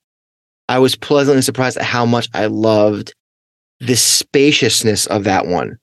[0.69, 3.13] I was pleasantly surprised at how much I loved
[3.79, 5.77] the spaciousness of that one.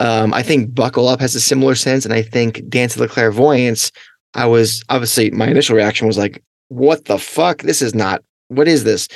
[0.00, 3.08] Um, I think Buckle Up has a similar sense, and I think Dance of the
[3.08, 3.92] Clairvoyants.
[4.34, 7.62] I was obviously my initial reaction was like, what the fuck?
[7.62, 9.08] This is not, what is this?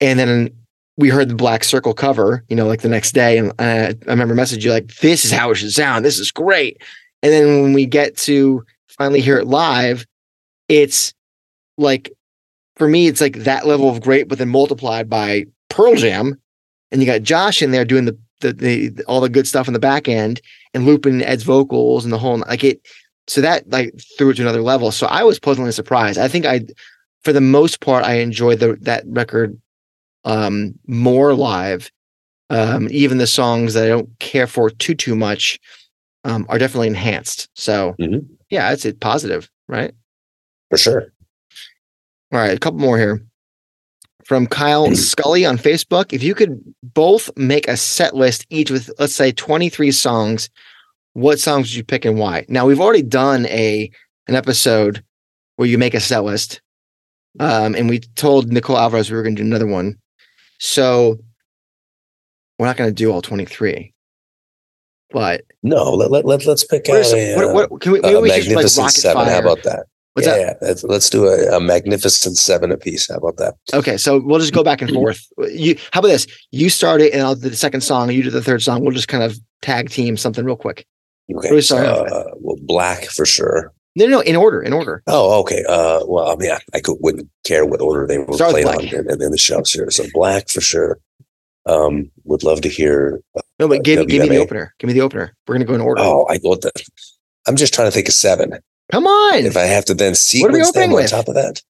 [0.00, 0.50] And then
[0.96, 3.38] we heard the Black Circle cover, you know, like the next day.
[3.38, 6.04] And uh, I remember messaging you like, this is how it should sound.
[6.04, 6.82] This is great.
[7.22, 10.04] And then when we get to finally hear it live,
[10.68, 11.14] it's
[11.78, 12.10] like,
[12.76, 16.40] for me, it's like that level of great, but then multiplied by Pearl Jam.
[16.90, 19.72] And you got Josh in there doing the, the, the all the good stuff in
[19.72, 20.40] the back end
[20.74, 22.80] and looping Ed's vocals and the whole like it.
[23.28, 24.90] So that like threw it to another level.
[24.92, 26.18] So I was pleasantly surprised.
[26.18, 26.62] I think I,
[27.24, 29.58] for the most part, I enjoyed the that record
[30.24, 31.90] um more live.
[32.50, 35.58] Um, even the songs that I don't care for too too much
[36.24, 37.48] um, are definitely enhanced.
[37.54, 38.26] So Mhm.
[38.50, 39.92] yeah, it's a positive, right?
[40.68, 41.12] For sure.
[42.32, 43.24] All right, a couple more here.
[44.24, 46.12] From Kyle Scully on Facebook.
[46.12, 50.48] If you could both make a set list each with, let's say, 23 songs,
[51.14, 52.46] what songs would you pick and why?
[52.48, 53.90] Now, we've already done a
[54.28, 55.04] an episode
[55.56, 56.60] where you make a set list.
[57.40, 59.96] Um, and we told Nicole Alvarez we were going to do another one.
[60.58, 61.18] So
[62.58, 63.92] we're not going to do all 23.
[65.10, 68.16] But No, let, let, let, let's pick out some- a, what, what can we, maybe
[68.20, 69.24] we should like magnificent rocket seven.
[69.24, 69.32] fire.
[69.32, 69.86] How about that?
[70.14, 70.58] What's yeah, that?
[70.60, 70.74] yeah.
[70.84, 73.08] Let's, do a, a magnificent seven apiece.
[73.08, 73.54] How about that?
[73.72, 75.26] Okay, so we'll just go back and forth.
[75.52, 76.26] You, how about this?
[76.50, 78.10] You start it, and I'll do the second song.
[78.10, 78.82] You do the third song.
[78.82, 80.86] We'll just kind of tag team something real quick.
[81.30, 81.48] Okay.
[81.48, 83.72] What we starting uh, well, black for sure.
[83.94, 85.02] No, no, in order, in order.
[85.06, 85.64] Oh, okay.
[85.68, 88.64] Uh, well, I mean, I, I could, wouldn't care what order they were Start with
[88.64, 89.90] played on in, in, the shows here.
[89.90, 90.98] So black for sure.
[91.66, 93.20] Um, would love to hear.
[93.58, 94.74] No, but give, give me the opener.
[94.78, 95.34] Give me the opener.
[95.46, 96.02] We're gonna go in order.
[96.02, 96.82] Oh, I thought that.
[97.46, 98.58] I'm just trying to think of seven.
[98.92, 99.44] Come on.
[99.46, 101.10] If I have to then What we sequence opening them on with?
[101.10, 101.62] top of that.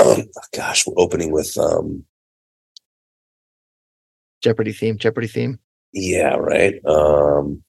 [0.00, 2.04] Um, gosh, we're opening with um,
[4.42, 4.96] Jeopardy theme.
[4.96, 5.58] Jeopardy theme.
[5.92, 6.74] yeah, right.
[6.84, 7.62] Um,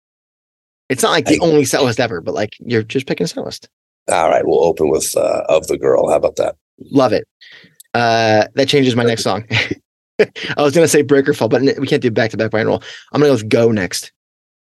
[0.89, 3.27] It's not like the I- only set list ever, but like you're just picking a
[3.27, 3.67] set list.
[4.11, 6.07] all right, we'll open with uh, of the girl.
[6.09, 6.55] How about that?
[6.91, 7.27] Love it.
[7.95, 9.45] Uh, that changes my next song.
[10.19, 12.83] I was gonna say Breaker Fall, but we can't do back to back binaural.
[13.11, 14.11] I'm gonna go with Go next.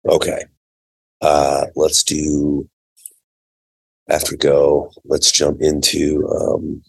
[0.06, 0.44] Okay.
[1.22, 2.68] Uh, let's do
[4.08, 4.90] after go.
[5.04, 6.82] Let's jump into um,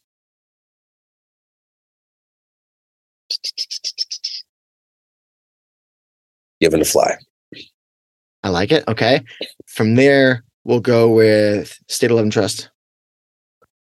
[6.59, 7.17] given to fly.
[8.43, 8.83] I like it.
[8.87, 9.21] Okay.
[9.67, 12.69] From there, we'll go with State of Love and Trust.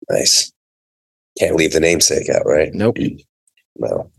[0.09, 0.51] Nice.
[1.39, 2.73] Can't leave the namesake out, right?
[2.73, 2.97] Nope.
[3.77, 4.09] No.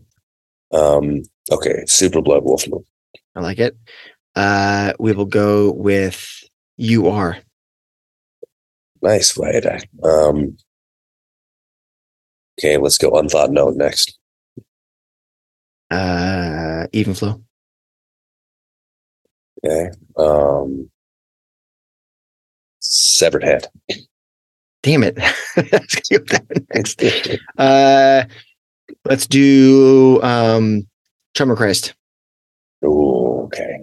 [0.71, 1.83] Um, okay.
[1.87, 2.83] Superblood Wolfmoon.
[3.35, 3.75] I like it.
[4.35, 6.43] Uh, we will go with
[6.77, 7.39] You Are.
[9.01, 9.65] Nice, right?
[10.03, 10.57] Um,
[12.59, 14.17] okay, let's go Unthought Known next.
[15.89, 17.41] Uh, Even Flow.
[19.65, 19.89] Okay.
[20.17, 20.89] Um,
[22.79, 23.67] Severed Hand.
[24.83, 25.17] Damn it.
[25.57, 27.03] Let's go with that one next.
[27.57, 28.23] Uh,
[29.05, 30.87] let's do um,
[31.33, 31.95] Tremor Christ.
[32.85, 33.79] Ooh, okay.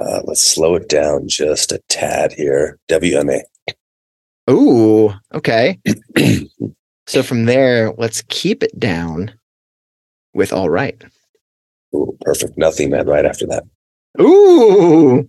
[0.00, 2.78] Uh, let's slow it down just a tad here.
[2.88, 3.40] WMA.
[4.52, 5.78] Ooh, okay.
[7.06, 9.32] so from there, let's keep it down
[10.34, 11.02] with All Right.
[11.94, 12.56] Ooh, perfect.
[12.56, 13.64] Nothing man right after that.
[14.20, 15.28] Ooh,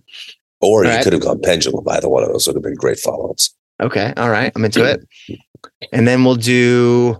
[0.60, 1.02] Or you Right.
[1.02, 1.86] could have gone pendulum.
[1.88, 3.54] Either one of those would have been great follow ups.
[3.80, 4.12] okay.
[4.16, 4.52] All right.
[4.54, 5.00] I'm into it.
[5.92, 7.18] And then we'll do.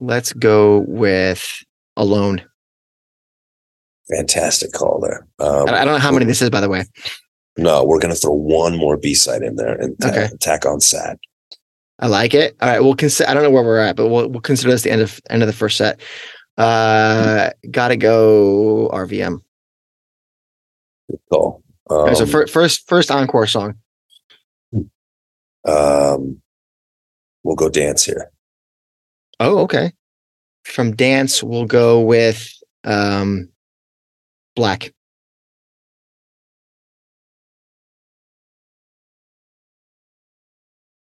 [0.00, 1.62] Let's go with
[1.96, 2.42] Alone.
[4.10, 5.26] Fantastic call there.
[5.38, 6.84] Um, I don't know how many this is, by the way.
[7.56, 10.28] no, we're going to throw one more B side in there and ta- Okay.
[10.40, 11.18] tack on sad.
[12.00, 12.56] I like it.
[12.60, 13.30] All right, we'll consider.
[13.30, 15.42] I don't know where we're at, but we'll we'll consider this the end of end
[15.42, 16.00] of the first set.
[16.58, 19.38] Uh, gotta go RVM.
[21.32, 21.62] Cool.
[21.88, 23.76] Um, right, so fir- first first encore song.
[25.66, 26.40] um,
[27.42, 28.30] we'll go dance here.
[29.40, 29.92] Oh, okay.
[30.64, 32.50] From dance, we'll go with
[32.84, 33.48] um,
[34.54, 34.92] black.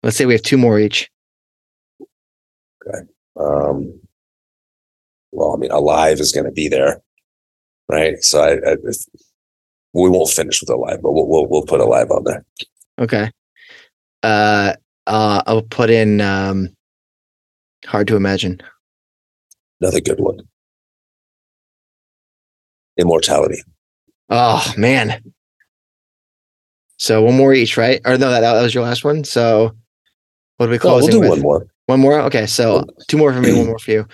[0.03, 1.11] Let's say we have two more each.
[3.39, 4.01] Um,
[5.33, 7.01] well, I mean, alive is going to be there,
[7.89, 8.23] right?
[8.23, 9.05] So I, I if-
[9.93, 12.45] we won't finish with alive, but we'll we'll, we'll put alive on there.
[13.01, 13.29] Okay.
[14.23, 14.75] Uh,
[15.09, 16.69] uh, I'll put in um,
[17.87, 18.61] hard to imagine.
[19.81, 20.47] Another good one.
[23.01, 23.63] Immortality.
[24.29, 25.23] Oh man.
[26.99, 28.01] So one more each, right?
[28.05, 29.25] Or no, that, that was your last one.
[29.25, 29.75] So
[30.59, 30.99] what do we call?
[30.99, 31.31] No, we'll do with?
[31.31, 31.67] one more.
[31.87, 32.21] One more.
[32.21, 34.07] Okay, so two more for me, one more for you.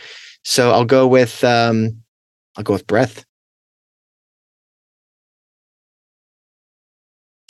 [0.45, 2.01] So I'll go with um,
[2.57, 3.25] I'll go with breath.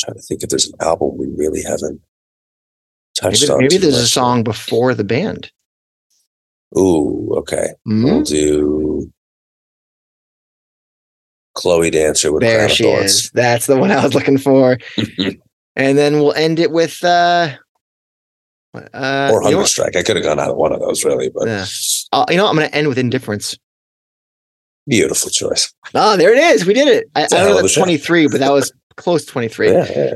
[0.07, 2.01] trying to think if there's an album we really haven't
[3.19, 3.59] touched Maybe, on.
[3.61, 5.51] maybe there's a song before the band.
[6.79, 7.69] Ooh, okay.
[7.85, 8.05] Hmm?
[8.05, 9.13] We'll do
[11.57, 13.31] Chloe Dancer with There she is.
[13.31, 14.79] That's the one I was looking for.
[15.77, 17.57] and then we'll end it with uh,
[18.75, 19.97] uh or you know, Strike.
[19.97, 21.67] I could have gone out of one of those, really, but Yeah.
[22.13, 22.47] Uh, you know?
[22.47, 23.59] I'm going to end with indifference.
[24.87, 25.73] beautiful choice.
[25.95, 26.67] Oh, there it is.
[26.67, 27.11] We did it.
[27.17, 29.73] I, I don't know that's 23, but that was close to 23.
[29.73, 30.15] Yeah, yeah.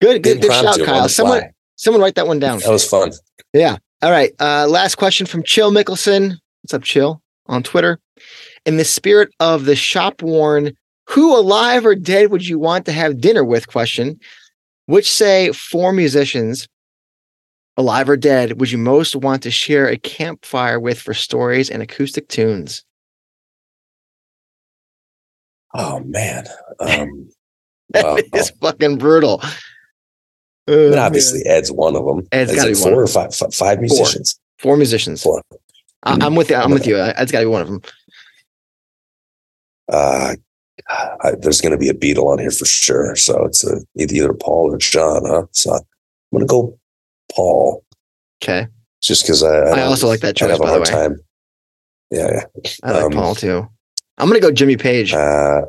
[0.00, 1.08] Good, good, good shout, Kyle.
[1.08, 1.50] Someone, fly.
[1.76, 2.60] someone write that one down.
[2.60, 3.12] That was fun.
[3.52, 3.78] Yeah.
[4.02, 4.32] All right.
[4.38, 6.36] Uh, last question from Chill Mickelson.
[6.62, 7.22] What's up, Chill?
[7.46, 7.98] On Twitter.
[8.66, 10.76] In the spirit of the shop worn,
[11.08, 13.68] who alive or dead would you want to have dinner with?
[13.68, 14.18] Question.
[14.86, 16.68] Which say four musicians,
[17.76, 21.80] alive or dead, would you most want to share a campfire with for stories and
[21.82, 22.84] acoustic tunes?
[25.74, 26.46] Oh man.
[26.80, 27.30] Um,
[27.90, 28.18] That wow.
[28.34, 29.40] is fucking brutal.
[30.68, 32.26] Oh, obviously, Ed's one of them.
[32.32, 34.38] Ed's gotta it be one four of or five, five musicians.
[34.58, 35.22] Four musicians.
[35.22, 35.40] Four.
[36.02, 36.56] I- I'm with you.
[36.56, 36.96] I'm with you.
[36.96, 37.80] That's got to be one of them.
[39.92, 40.34] Uh,
[40.88, 43.16] I, there's going to be a Beatle on here for sure.
[43.16, 45.22] So it's a, either, either Paul or John.
[45.26, 45.46] Huh?
[45.52, 45.80] So I'm
[46.32, 46.78] going to go
[47.34, 47.84] Paul,
[48.42, 48.66] Okay.
[49.02, 50.92] just because I, I, I also like that choice, have a by the hard way.
[50.92, 51.20] time.
[52.10, 52.30] Yeah,
[52.64, 52.70] yeah.
[52.84, 53.66] I like Um, Paul too.
[54.18, 55.12] I'm gonna go Jimmy Page.
[55.12, 55.62] Uh,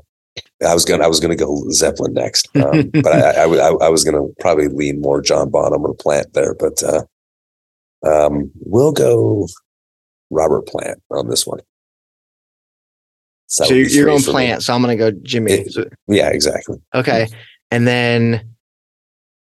[0.65, 3.89] I was gonna I was gonna go Zeppelin next, um, but I, I, I, I
[3.89, 7.03] was gonna probably lean more John Bonham or Plant there, but uh,
[8.05, 9.47] um, we'll go
[10.30, 11.59] Robert Plant on this one.
[13.48, 14.22] So So, you're, going.
[14.24, 14.64] Plant.
[14.64, 15.54] So I'm gonna go Jimmy.
[15.54, 16.78] It- Yeah, exactly.
[16.93, 17.28] okay,
[17.72, 18.56] and then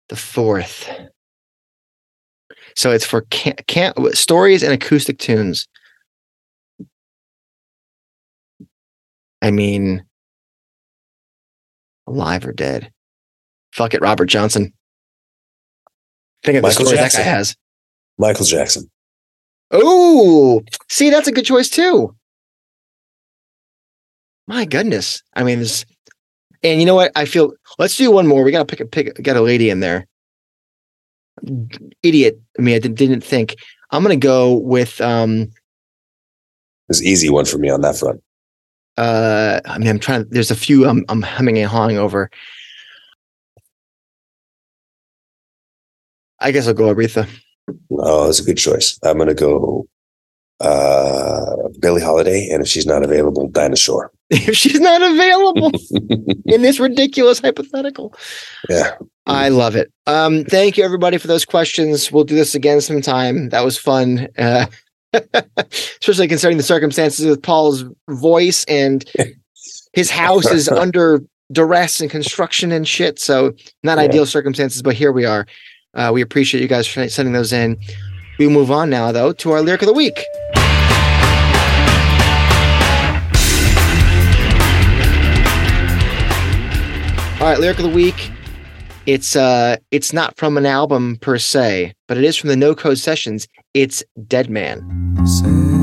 [0.09, 0.89] the fourth.
[2.77, 5.67] So it's for can can stories and acoustic tunes.
[9.43, 10.05] I mean,
[12.07, 12.91] alive or dead?
[13.73, 14.73] Fuck it, Robert Johnson.
[16.43, 17.21] Think of the Michael stories Jackson.
[17.21, 17.57] that guy has.
[18.19, 18.91] Michael Jackson.
[19.71, 22.15] Oh, see, that's a good choice too.
[24.47, 25.23] My goodness.
[25.35, 25.85] I mean, this,
[26.63, 27.13] and you know what?
[27.17, 28.43] I feel let's do one more.
[28.43, 30.07] We gotta pick a pick get a lady in there.
[32.03, 32.41] Idiot.
[32.59, 33.57] I mean, I didn't, didn't think.
[33.91, 35.49] I'm gonna go with um
[36.89, 38.23] It's an easy one for me on that front.
[38.97, 42.31] uh I mean I'm trying there's a few I'm I'm humming and hawing over.
[46.41, 47.29] I guess I'll go Aretha.
[47.91, 48.99] Oh, that's a good choice.
[49.03, 49.89] I'm gonna go
[50.61, 54.13] uh, Billie Holiday, and if she's not available, Dinah Shore.
[54.31, 55.71] If she's not available
[56.47, 58.13] in this ridiculous hypothetical.
[58.69, 58.97] yeah.
[59.25, 59.93] I love it.
[60.07, 62.11] Um, thank you everybody for those questions.
[62.13, 63.49] We'll do this again sometime.
[63.51, 64.29] That was fun.
[64.39, 64.67] Uh,
[66.03, 69.05] especially considering the circumstances with Paul's voice and
[69.93, 71.23] his house is under
[71.53, 73.19] duress and construction and shit.
[73.21, 73.53] So
[73.83, 74.05] not Yeah.
[74.05, 75.47] ideal circumstances, but here we are.
[75.95, 77.77] Uh, we appreciate you guys for sending those in.
[78.39, 80.25] We move on now though to our lyric of the week.
[87.47, 88.33] All right, lyric of the week.
[89.07, 92.75] It's uh it's not from an album per se, but it is from the No
[92.75, 93.47] Code Sessions.
[93.73, 94.83] It's Dead Man.
[95.25, 95.76] Sailing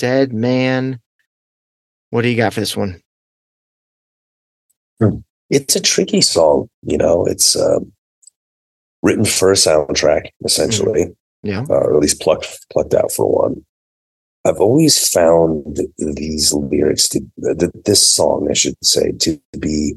[0.00, 0.98] Dead Man.
[2.08, 3.00] What do you got for this one?
[5.50, 7.90] it's a tricky song you know it's um,
[9.02, 11.06] written for a soundtrack essentially
[11.42, 11.62] Yeah.
[11.70, 13.64] uh, or at least plucked plucked out for one
[14.44, 17.20] i've always found these lyrics to
[17.58, 19.94] th- this song i should say to be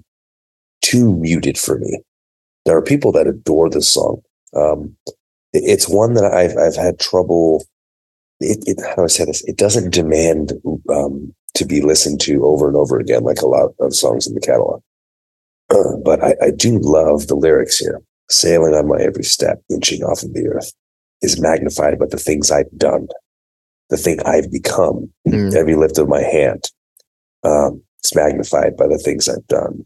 [0.81, 1.99] too muted for me
[2.65, 4.21] there are people that adore this song
[4.55, 4.95] um,
[5.51, 7.65] it's one that i've i've had trouble
[8.43, 10.53] it, it how do i say this it doesn't demand
[10.89, 14.33] um, to be listened to over and over again like a lot of songs in
[14.33, 14.81] the catalog
[15.69, 18.01] uh, but I, I do love the lyrics here.
[18.29, 20.71] Sailing on my every step, inching off of the earth,
[21.21, 23.07] is magnified by the things I've done,
[23.89, 25.55] the thing I've become, Mm.
[25.55, 26.63] every lift of my hand.
[27.43, 29.85] Um, it's magnified by the things I've done.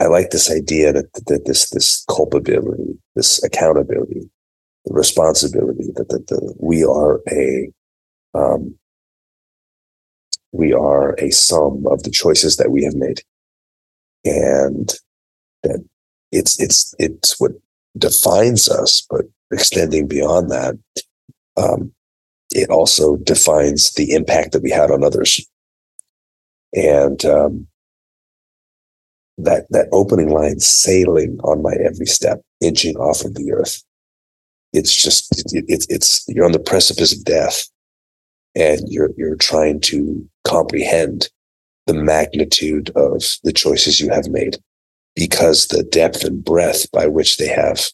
[0.00, 4.28] I like this idea that, that this this culpability, this accountability,
[4.86, 7.70] the responsibility that, we are a
[8.34, 8.76] um,
[10.52, 13.22] we are a sum of the choices that we have made
[14.24, 14.94] and
[15.62, 15.84] that
[16.32, 17.52] it's it's it's what
[17.96, 19.22] defines us, but
[19.52, 20.74] extending beyond that,
[21.56, 21.92] um,
[22.50, 25.46] it also defines the impact that we had on others.
[26.74, 27.66] And um,
[29.38, 33.82] that that opening line, sailing on my every step, inching off of the earth.
[34.76, 37.66] It's just it, it, it's you're on the precipice of death,
[38.54, 41.28] and you're you're trying to comprehend
[41.86, 44.58] the magnitude of the choices you have made
[45.14, 47.90] because the depth and breadth by which they have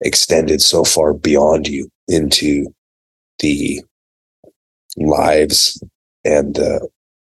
[0.00, 2.72] extended so far beyond you into
[3.40, 3.82] the
[4.96, 5.82] lives
[6.24, 6.88] and the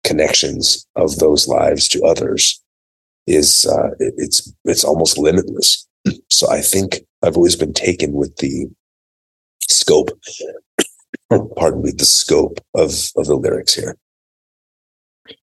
[0.02, 2.60] connections of those lives to others
[3.26, 5.86] is uh, it, it's it's almost limitless.
[6.30, 8.66] So I think I've always been taken with the
[9.62, 10.10] scope,
[11.56, 13.96] pardon me, the scope of of the lyrics here.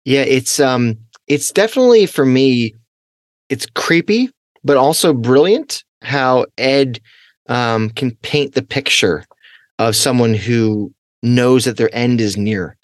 [0.04, 0.98] Yeah, it's um
[1.28, 2.74] it's definitely for me
[3.48, 4.30] it's creepy
[4.64, 7.00] but also brilliant how Ed
[7.48, 9.24] um can paint the picture
[9.78, 10.92] of someone who
[11.22, 12.76] knows that their end is near.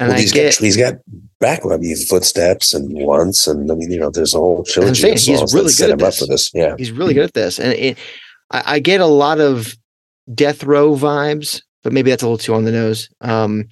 [0.00, 0.94] And well, I he's get got he's got
[1.38, 5.00] back I mean footsteps and once and I mean you know there's a whole trilogy
[5.00, 6.50] saying, of he's really that set good at him up for this.
[6.52, 6.74] Yeah.
[6.76, 7.60] he's really good at this.
[7.60, 7.98] And it,
[8.50, 9.76] I, I get a lot of
[10.34, 13.08] death row vibes, but maybe that's a little too on the nose.
[13.20, 13.68] Um,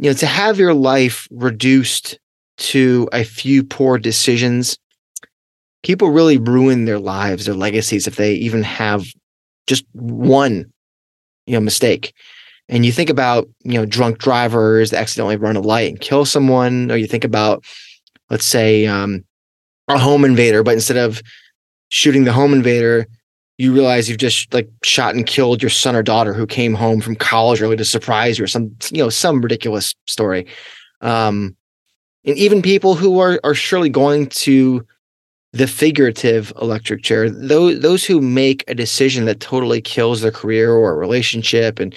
[0.00, 2.18] you know, to have your life reduced
[2.58, 4.78] to a few poor decisions,
[5.82, 9.06] people really ruin their lives, their legacies, if they even have
[9.66, 10.72] just one,
[11.46, 12.14] you know, mistake.
[12.70, 16.24] And you think about, you know, drunk drivers that accidentally run a light and kill
[16.24, 17.64] someone, or you think about,
[18.30, 19.24] let's say, um,
[19.88, 21.20] a home invader, but instead of
[21.88, 23.06] shooting the home invader,
[23.58, 27.00] you realize you've just like shot and killed your son or daughter who came home
[27.00, 30.46] from college early to surprise you or some you know some ridiculous story.
[31.02, 31.54] Um
[32.24, 34.86] and even people who are are surely going to
[35.52, 40.72] the figurative electric chair those those who make a decision that totally kills their career
[40.72, 41.94] or a relationship and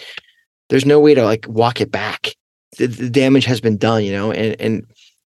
[0.69, 2.35] there's no way to like walk it back.
[2.77, 4.85] The, the damage has been done you know and and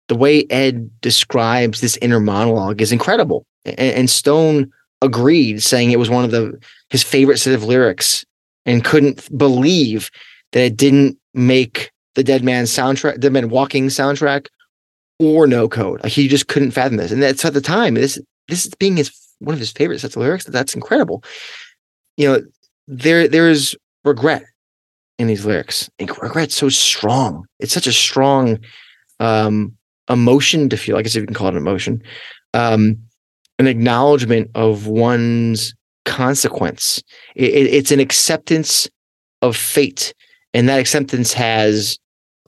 [0.08, 3.46] the way ed describes this inner monologue is incredible.
[3.64, 4.72] And, and stone
[5.02, 6.58] agreed saying it was one of the
[6.90, 8.24] his favorite set of lyrics
[8.66, 10.10] and couldn't believe
[10.52, 14.48] that it didn't make the dead man soundtrack dead man walking soundtrack
[15.20, 16.02] or no code.
[16.02, 17.12] Like he just couldn't fathom this.
[17.12, 18.18] And that's at the time this
[18.48, 20.44] this is being his one of his favorite sets of lyrics.
[20.44, 21.22] That's incredible.
[22.16, 22.42] You know
[22.88, 24.44] there there is regret
[25.18, 28.58] in these lyrics and regret's so strong it's such a strong
[29.20, 29.72] um
[30.08, 32.02] emotion to feel i guess if you can call it an emotion
[32.54, 32.96] um
[33.58, 37.02] an acknowledgement of one's consequence.
[37.34, 38.88] It, it- it's an acceptance
[39.42, 40.14] of fate,
[40.54, 41.98] and that acceptance has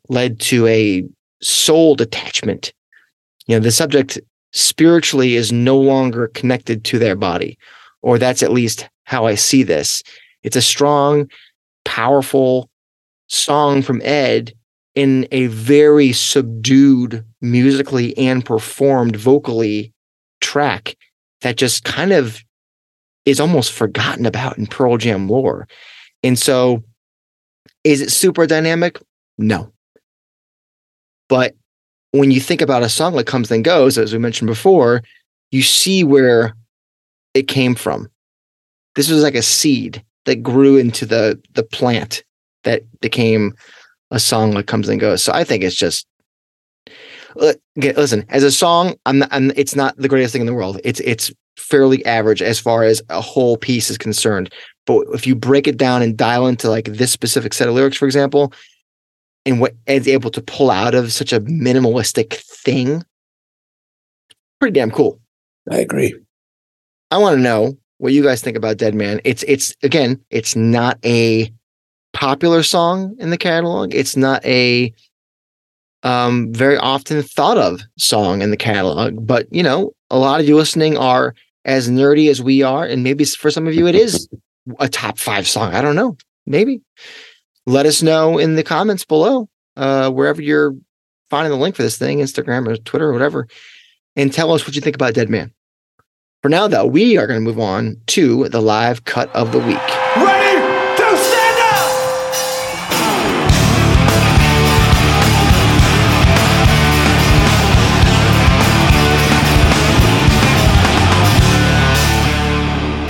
[0.08, 1.04] led to a
[1.42, 2.72] soul detachment.
[3.46, 4.18] You know, the subject
[4.52, 7.58] spiritually is no longer connected to their body,
[8.02, 10.02] or that's at least how I see this.
[10.42, 11.28] It's a strong,
[11.84, 12.70] powerful
[13.28, 14.52] song from Ed
[14.94, 19.92] in a very subdued musically and performed vocally
[20.40, 20.96] track
[21.42, 22.42] that just kind of
[23.24, 25.68] is almost forgotten about in Pearl Jam lore.
[26.22, 26.82] And so
[27.84, 28.98] is it super dynamic?
[29.38, 29.72] No.
[31.28, 31.54] But
[32.12, 35.02] when you think about a song that Comes and Goes, as we mentioned before,
[35.50, 36.54] you see where
[37.34, 38.08] it came from.
[38.96, 42.24] This was like a seed that grew into the the plant
[42.64, 43.54] that became
[44.10, 45.22] a song that Comes and Goes.
[45.22, 46.06] So I think it's just
[47.38, 50.46] uh, okay, listen, as a song, I'm not, I'm, it's not the greatest thing in
[50.46, 50.80] the world.
[50.84, 54.52] It's it's fairly average as far as a whole piece is concerned.
[54.86, 57.96] But if you break it down and dial into like this specific set of lyrics,
[57.96, 58.52] for example,
[59.46, 63.04] and what Ed's able to pull out of such a minimalistic thing,
[64.58, 65.20] pretty damn cool.
[65.70, 66.14] I agree.
[67.10, 69.20] I want to know what you guys think about Dead Man.
[69.24, 71.52] It's it's again, it's not a
[72.14, 73.94] popular song in the catalog.
[73.94, 74.92] It's not a
[76.02, 80.48] um very often thought of song in the catalog, but you know, a lot of
[80.48, 81.34] you listening are
[81.66, 84.28] as nerdy as we are and maybe for some of you it is
[84.78, 85.74] a top 5 song.
[85.74, 86.16] I don't know.
[86.46, 86.80] Maybe.
[87.66, 90.74] Let us know in the comments below uh wherever you're
[91.28, 93.46] finding the link for this thing, Instagram or Twitter or whatever,
[94.16, 95.52] and tell us what you think about Dead Man.
[96.42, 99.58] For now, though, we are going to move on to the live cut of the
[99.58, 99.76] week.
[100.16, 100.56] Ready
[100.96, 101.92] to stand up!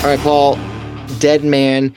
[0.02, 0.58] All right, Paul,
[1.20, 1.94] Dead Man.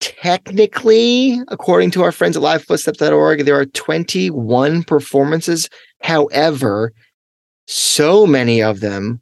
[0.00, 5.68] Technically, according to our friends at livefootsteps.org, there are 21 performances.
[6.00, 6.94] However,
[7.66, 9.20] so many of them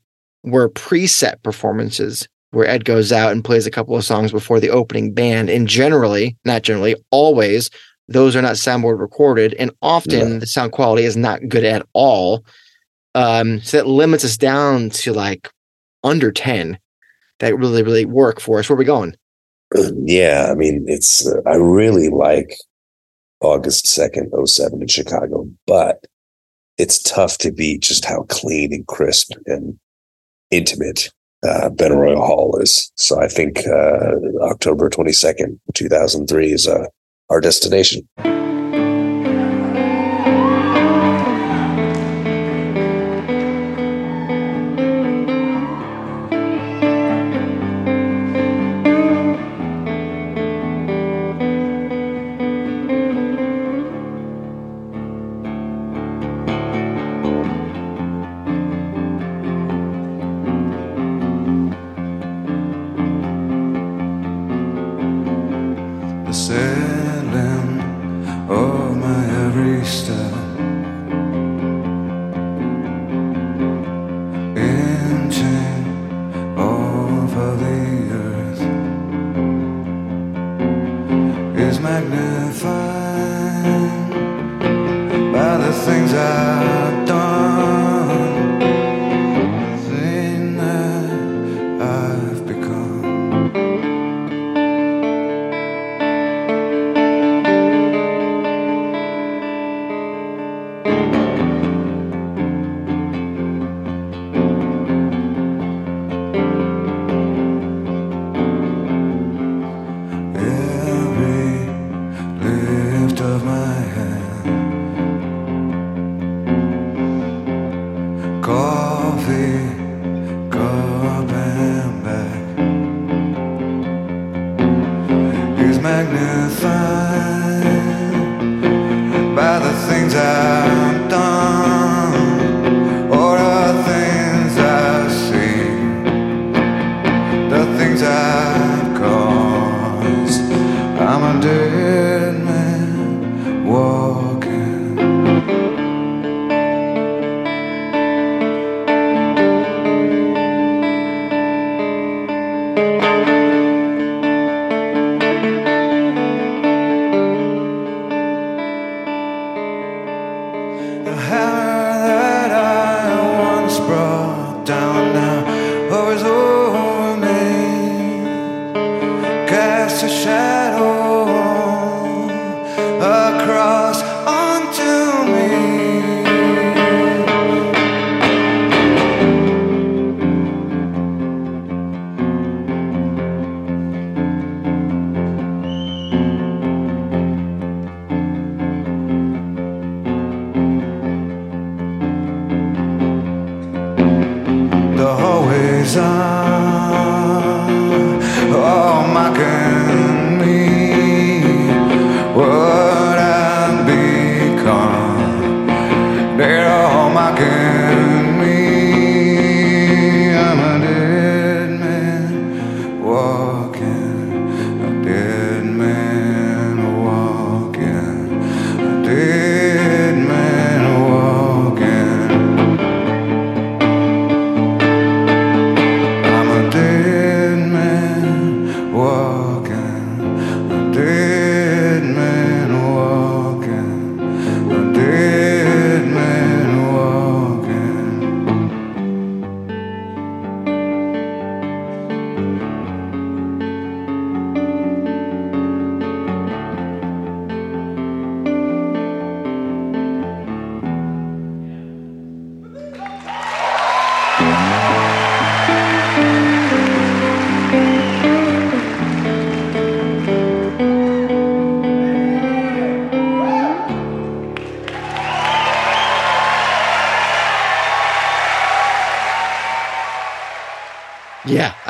[0.51, 4.71] were preset performances where Ed goes out and plays a couple of songs before the
[4.71, 5.51] opening band.
[5.51, 7.71] And generally, not generally, always,
[8.09, 9.55] those are not soundboard recorded.
[9.55, 10.39] And often No.
[10.39, 12.45] the sound quality is not good at all.
[13.15, 15.51] Um, so that limits us down to like
[16.05, 16.79] under 10
[17.41, 18.69] that really, really work for us.
[18.69, 19.15] Where are we going?
[20.05, 22.57] yeah, I mean, it's uh, I really like
[23.41, 26.05] August second, 07 in Chicago, but
[26.79, 29.79] it's tough to beat just how clean and crisp and
[30.51, 31.11] intimate
[31.47, 32.91] uh, Royal Hall is.
[32.97, 36.87] So I think uh, October twenty second, two thousand three, is uh,
[37.31, 38.09] our destination.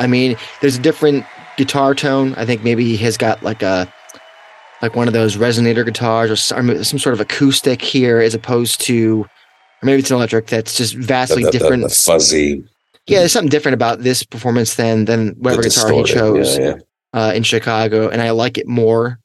[0.09, 1.25] Mean, there's a different
[1.57, 2.35] guitar tone.
[2.37, 3.93] I think maybe he has got like a
[4.83, 8.81] like one of those resonator guitars or some, some sort of acoustic here, as opposed
[8.83, 9.29] to, or
[9.83, 11.83] maybe it's an electric that's just vastly The- the- different.
[11.83, 12.65] the fuzzy,
[13.07, 16.75] yeah, there's something different about this performance than than whatever guitar he chose Yeah, yeah.
[17.21, 19.19] uh, in Chicago, and I like it more.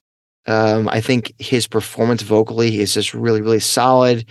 [0.48, 4.26] Um, I think his performance vocally is just really, really solid.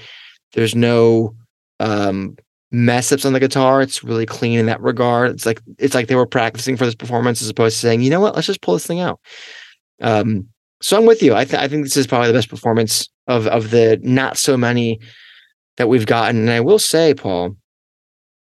[0.55, 1.35] There's no
[1.81, 2.37] um,
[2.73, 3.83] mess ups on the guitar.
[3.83, 5.31] It's really clean in that regard.
[5.31, 8.11] It's like it's like they were practicing for this performance as opposed to saying, you
[8.11, 9.21] know what, let's just pull this thing out.
[10.01, 10.49] Um,
[10.81, 11.35] so I'm with you.
[11.35, 14.57] I, th- I think this is probably the best performance of of the not so
[14.57, 14.99] many
[15.77, 16.41] that we've gotten.
[16.41, 17.57] And I will say, Paul,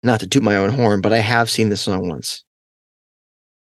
[0.04, 2.44] not to toot my own horn, but I have seen this song once.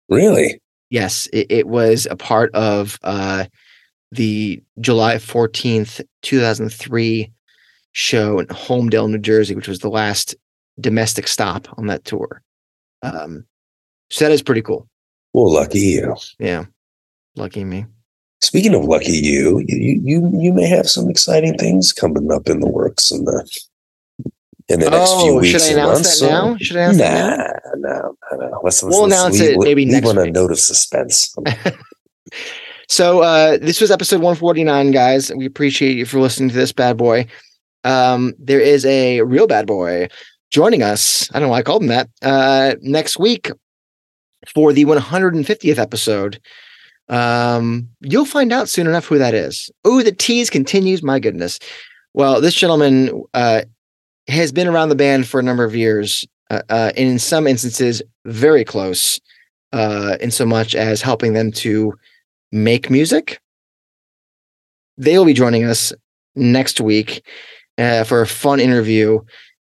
[0.09, 0.61] Really?
[0.91, 3.47] Yes, it, it was a part of uh,
[4.13, 7.33] the July 14th, 2003
[7.93, 10.35] show in Holmdel, New Jersey, which was the last
[10.81, 12.43] domestic stop on that tour.
[13.03, 13.45] Um,
[14.11, 14.89] so that is pretty cool.
[15.33, 16.17] Well, lucky you.
[16.39, 16.65] Yeah.
[17.37, 17.87] Lucky me.
[18.41, 22.61] Speaking of lucky you, you you you may have some exciting things coming up in
[22.61, 23.49] the works in the
[24.69, 25.51] in the next few Oh, weeks.
[25.51, 26.57] should I announce months, that now?
[26.59, 27.89] Should I announce that now?
[27.89, 28.61] Nah, no, no, no.
[28.63, 30.33] Let's, let's, We'll let's announce leave, it maybe leave next on a week.
[30.35, 31.35] note of suspense.
[32.89, 35.33] So uh, this was episode 149, guys.
[35.35, 37.27] We appreciate you for listening to this bad boy.
[37.83, 40.09] Um, there is a real bad boy
[40.55, 41.29] joining us.
[41.33, 42.09] I don't know why I called him that.
[42.23, 43.51] Uh, next week
[44.55, 46.41] for the 150th episode.
[47.09, 49.69] Um, you'll find out soon enough who that is.
[49.85, 51.03] Oh, the tease continues.
[51.03, 51.59] My goodness.
[52.15, 53.63] Well, this gentleman uh,
[54.29, 57.49] has been around the band for a number of years, uh, uh, and in some
[57.49, 59.21] instances, very close.
[59.73, 61.93] Uh, in so much as helping them to
[62.53, 63.41] make music.
[64.97, 65.93] They will be joining us
[66.37, 67.27] next week
[67.77, 69.19] uh, for a fun interview,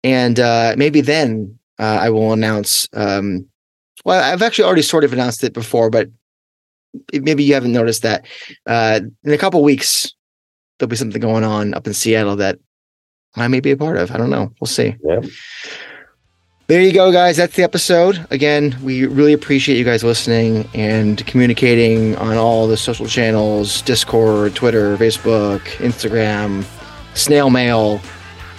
[0.05, 2.89] and uh, maybe then uh, I will announce.
[2.93, 3.47] Um,
[4.05, 6.09] well, I've actually already sort of announced it before, but
[7.13, 8.27] maybe you haven't noticed that.
[8.67, 10.15] Uh, in a couple weeks,
[10.79, 12.59] there'll be something going on up in Seattle that
[13.37, 14.11] I may be a part of.
[14.11, 14.53] I don't know.
[14.61, 14.97] We'll see.
[15.05, 15.21] Yeah.
[16.67, 17.37] There you go, guys.
[17.37, 18.25] That's the episode.
[18.31, 24.55] Again, we really appreciate you guys listening and communicating on all the social channels Discord,
[24.55, 26.65] Twitter, Facebook, Instagram,
[27.15, 27.99] snail mail,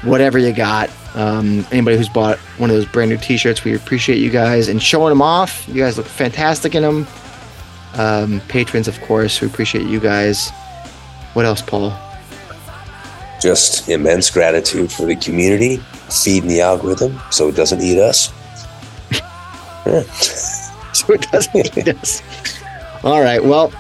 [0.04, 0.90] whatever you got.
[1.16, 4.68] Um, anybody who's bought one of those brand new t shirts, we appreciate you guys
[4.68, 5.68] and showing them off.
[5.68, 7.08] You guys look fantastic in them.
[7.96, 10.50] Um, patrons, of course, we appreciate you guys.
[11.34, 11.94] What else, Paul?
[13.42, 15.78] Just immense gratitude for the community
[16.10, 18.32] feeding the algorithm so it doesn't eat us.
[19.86, 20.02] Yeah.
[20.94, 22.22] so it doesn't need us.
[23.04, 23.44] All right.
[23.44, 23.74] Well,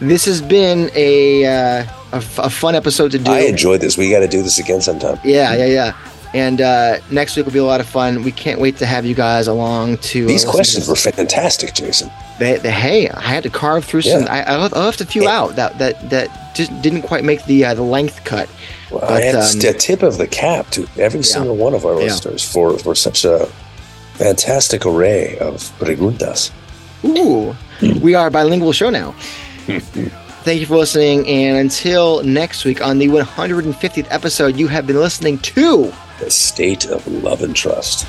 [0.00, 3.30] this has been a uh, a, f- a fun episode to do.
[3.30, 3.96] I enjoyed this.
[3.96, 5.18] We got to do this again sometime.
[5.24, 5.92] yeah, yeah, yeah.
[6.34, 8.22] And uh, next week will be a lot of fun.
[8.22, 12.10] We can't wait to have you guys along to uh, These questions were fantastic, Jason.
[12.38, 14.24] They, they, hey, I had to carve through some.
[14.28, 15.38] I, I, left, I left a few Yeah.
[15.40, 18.48] out that that that just didn't quite make the uh, the length cut.
[18.90, 21.84] Well, But, I had um, a tip of the cap to every single one of
[21.86, 22.06] our Yeah.
[22.08, 23.46] listeners for, for such a
[24.14, 26.50] fantastic array of preguntas.
[27.04, 27.54] Ooh,
[28.00, 29.12] we are a bilingual show now.
[29.66, 35.00] Thank you for listening, and until next week on the 150th episode, you have been
[35.00, 35.92] listening to.
[36.18, 38.06] The state of love and trust.